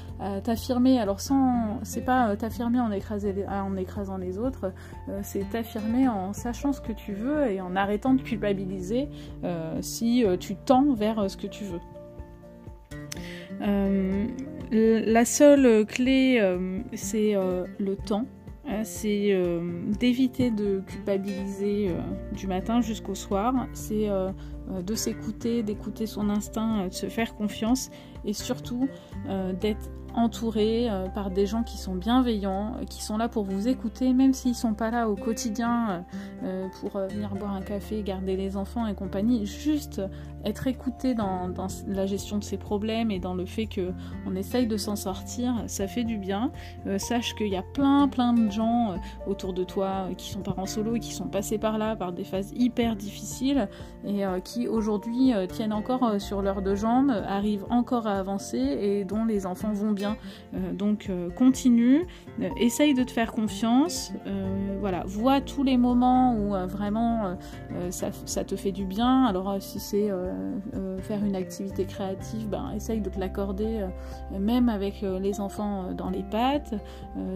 t'affirmer. 0.42 1.00
Alors 1.00 1.20
sans, 1.20 1.80
c'est 1.84 2.06
pas 2.06 2.36
t'affirmer 2.36 2.80
en, 2.80 2.90
en 2.90 3.78
écrasant 3.78 4.18
les 4.18 4.38
autres, 4.38 4.72
euh, 5.08 5.20
c'est 5.24 5.48
t'affirmer 5.50 6.08
en 6.08 6.34
sachant 6.34 6.74
ce 6.74 6.82
que 6.82 6.92
tu 6.92 7.14
veux 7.14 7.50
et 7.52 7.62
en 7.62 7.76
arrêtant 7.76 8.14
de 8.16 8.22
culpabiliser 8.22 9.08
euh, 9.44 9.80
si 9.82 10.26
euh, 10.26 10.36
tu 10.38 10.56
tends 10.56 10.94
vers 10.94 11.30
ce 11.30 11.38
que 11.38 11.48
tu 11.48 11.64
veux. 11.64 11.80
la 14.72 15.26
seule 15.26 15.86
clé, 15.86 16.42
c'est 16.94 17.34
le 17.34 17.96
temps. 17.96 18.26
c'est 18.84 19.40
d'éviter 20.00 20.52
de 20.52 20.82
culpabiliser 20.86 21.92
du 22.34 22.48
matin 22.48 22.82
jusqu'au 22.82 23.16
soir, 23.16 23.68
c'est 23.74 24.10
de 24.70 24.96
s'écouter, 24.96 25.64
d'écouter 25.64 26.08
son 26.08 26.30
instinct, 26.30 26.88
de 26.88 26.94
se 26.94 27.08
faire 27.08 27.36
confiance 27.36 27.92
et 28.26 28.34
surtout 28.34 28.90
d'être 29.62 29.90
entouré 30.16 30.90
euh, 30.90 31.08
par 31.08 31.30
des 31.30 31.46
gens 31.46 31.64
qui 31.64 31.78
sont 31.78 31.96
bienveillants, 31.96 32.76
euh, 32.76 32.86
qui 32.86 33.04
sont 33.04 33.18
là 33.18 33.28
pour 33.28 33.44
vous 33.44 33.68
écouter, 33.68 34.14
même 34.14 34.34
s'ils 34.34 34.56
sont 34.56 34.74
pas 34.74 34.90
là 34.90 35.10
au 35.10 35.16
quotidien 35.16 36.06
euh, 36.44 36.68
pour 36.80 37.00
venir 37.00 37.36
boire 37.36 37.54
un 37.54 37.62
café, 37.62 38.02
garder 38.02 38.36
les 38.36 38.58
enfants 38.58 38.88
et 38.88 38.96
compagnie. 38.96 39.46
Juste 39.46 40.02
être 40.46 40.68
écouté 40.68 41.14
dans, 41.14 41.52
la 41.88 42.06
gestion 42.06 42.38
de 42.38 42.44
ces 42.44 42.58
problèmes 42.58 43.12
et 43.12 43.20
dans 43.20 43.34
le 43.34 43.46
fait 43.46 43.66
que 43.66 43.92
on 44.26 44.36
essaye 44.36 44.68
de 44.68 44.78
s'en 44.78 44.96
sortir, 44.96 45.64
ça 45.68 45.88
fait 45.88 46.04
du 46.04 46.18
bien. 46.18 46.52
sache 46.98 47.36
qu'il 47.36 47.48
y 47.48 47.56
a 47.56 47.64
plein 47.64 48.08
plein 48.08 48.34
de 48.34 48.52
gens 48.52 48.96
autour 49.28 49.54
de 49.54 49.64
toi 49.64 50.10
qui 50.18 50.30
sont 50.30 50.42
parents 50.42 50.66
solo 50.66 50.96
et 50.96 51.00
qui 51.00 51.14
sont 51.14 51.28
passés 51.28 51.58
par 51.58 51.78
là, 51.78 51.96
par 51.96 52.14
des 52.14 52.24
phases 52.24 52.52
hyper 52.56 52.96
difficiles 52.96 53.68
et 54.06 54.24
qui 54.44 54.68
aujourd'hui 54.68 55.34
tiennent 55.50 55.74
encore 55.74 56.22
sur 56.22 56.42
leurs 56.42 56.62
deux 56.62 56.76
jambes, 56.76 57.12
arrivent 57.28 57.66
encore 57.70 58.08
à 58.08 58.20
avancer 58.20 58.58
et 58.58 59.04
dont 59.04 59.26
les 59.26 59.46
enfants 59.46 59.74
vont 59.74 59.92
bien 59.92 60.18
euh, 60.54 60.74
donc 60.74 61.08
euh, 61.10 61.30
continue, 61.30 62.06
euh, 62.42 62.50
essaye 62.60 62.94
de 62.94 63.04
te 63.04 63.12
faire 63.12 63.32
confiance, 63.32 64.12
voilà, 64.80 65.04
vois 65.06 65.42
tous 65.42 65.64
les 65.64 65.78
moments 65.78 66.36
où 66.36 66.52
vraiment 66.68 67.38
ça, 67.90 68.44
te 68.44 68.56
fait 68.56 68.72
du 68.72 68.86
bien. 68.86 69.26
Alors 69.26 69.58
si 69.60 69.80
c'est 69.80 70.10
faire 71.00 71.24
une 71.24 71.36
activité 71.36 71.86
créative, 71.86 72.50
ben, 72.50 72.72
essaye 72.76 73.02
de 73.02 73.10
te 73.10 73.20
l'accorder 73.20 73.86
même 74.40 74.70
avec 74.70 75.02
les 75.02 75.40
enfants 75.40 75.94
dans 75.94 76.10
les 76.10 76.24
pattes. 76.24 76.74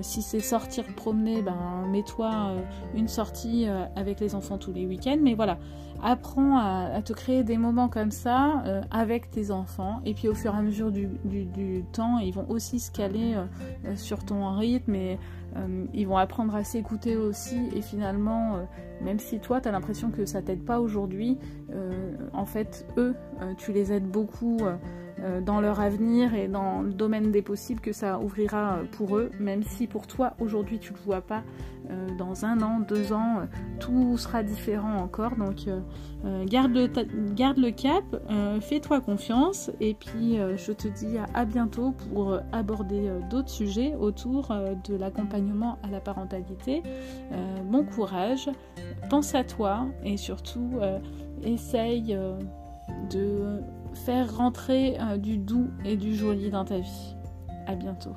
si 0.02 0.22
c'est 0.22 0.40
sortir 0.40 0.84
promener, 0.96 1.42
ben, 1.42 1.86
mets-toi 1.92 2.54
une 2.96 3.08
sortie 3.08 3.68
avec 3.96 4.20
les 4.20 4.36
enfants 4.36 4.58
tous 4.58 4.74
les 4.74 4.86
week-ends. 4.86 5.20
Mais 5.22 5.36
voilà, 5.36 5.58
apprends 6.02 6.58
à, 6.58 7.02
te 7.02 7.14
créer 7.14 7.44
des 7.44 7.58
moments 7.58 7.90
comme 7.90 8.12
ça 8.12 8.64
avec 8.92 9.30
tes 9.32 9.52
enfants. 9.52 10.02
Et 10.06 10.14
puis 10.14 10.28
au 10.28 10.36
fur 10.36 10.54
et 10.54 10.58
à 10.58 10.62
mesure 10.62 10.92
du, 10.92 11.84
temps, 11.92 12.20
ils 12.20 12.34
vont 12.34 12.46
aussi 12.50 12.80
se 12.80 12.92
caler 12.92 13.36
euh, 13.36 13.46
euh, 13.86 13.96
sur 13.96 14.24
ton 14.24 14.56
rythme 14.58 14.96
euh, 15.56 15.86
ils 15.94 16.08
vont 16.08 16.18
apprendre 16.18 16.56
à 16.56 16.64
s'écouter 16.64 17.18
aussi 17.18 17.70
et 17.76 17.82
finalement 17.82 18.68
même 19.02 19.20
si 19.20 19.40
toi 19.40 19.62
tu 19.62 19.68
as 19.68 19.72
l'impression 19.72 20.12
que 20.12 20.26
ça 20.26 20.42
t'aide 20.42 20.64
pas 20.64 20.80
aujourd'hui 20.80 21.38
en 22.34 22.46
fait 22.46 22.86
eux 22.98 23.16
tu 23.58 23.72
les 23.72 23.92
aides 23.92 24.08
beaucoup 24.08 24.60
dans 25.46 25.62
leur 25.62 25.80
avenir 25.80 26.34
et 26.34 26.48
dans 26.48 26.82
le 26.82 26.92
domaine 26.92 27.32
des 27.32 27.42
possibles 27.42 27.82
que 27.82 27.92
ça 27.92 28.20
ouvrira 28.20 28.80
pour 28.92 29.18
eux 29.18 29.32
même 29.40 29.64
si 29.64 29.88
pour 29.88 30.08
toi 30.08 30.34
aujourd'hui 30.40 30.80
tu 30.80 30.94
le 30.94 31.00
vois 31.00 31.22
pas 31.22 31.44
dans 32.18 32.46
un 32.46 32.62
an 32.62 32.80
deux 32.80 33.14
ans 33.14 33.48
tout 33.80 34.18
sera 34.18 34.44
différent 34.44 34.96
encore 34.98 35.36
donc 35.36 35.66
garde, 36.46 36.72
le 36.74 36.88
garde 37.34 37.58
le 37.58 37.72
cap 37.72 38.04
fais-toi 38.62 39.02
confiance 39.02 39.72
et 39.80 39.94
puis 39.94 40.38
je 40.56 40.72
te 40.72 40.88
dis 40.88 41.18
à 41.34 41.46
bientôt 41.46 41.92
pour 41.92 42.40
aborder 42.52 43.08
euh, 43.08 43.20
d'autres 43.30 43.50
sujets 43.50 43.96
autour 43.96 44.52
euh, 44.52 44.76
de 44.88 44.96
l'accompagnement 44.96 45.78
à 45.84 45.88
la 45.90 46.00
parentalité. 46.00 46.84
Euh, 47.32 47.64
bon 47.64 47.84
courage, 47.84 48.50
pense 49.10 49.36
à 49.36 49.44
toi 49.44 49.88
et 50.04 50.18
surtout 50.18 50.80
essaye 51.44 52.18
de 53.10 53.62
faire 54.06 54.36
rentrer 54.36 54.98
du 55.18 55.38
doux 55.38 55.70
et 55.86 55.98
du 55.98 56.16
joli 56.16 56.50
dans 56.50 56.66
ta 56.66 56.80
vie. 56.80 57.16
À 57.68 57.76
bientôt. 57.76 58.16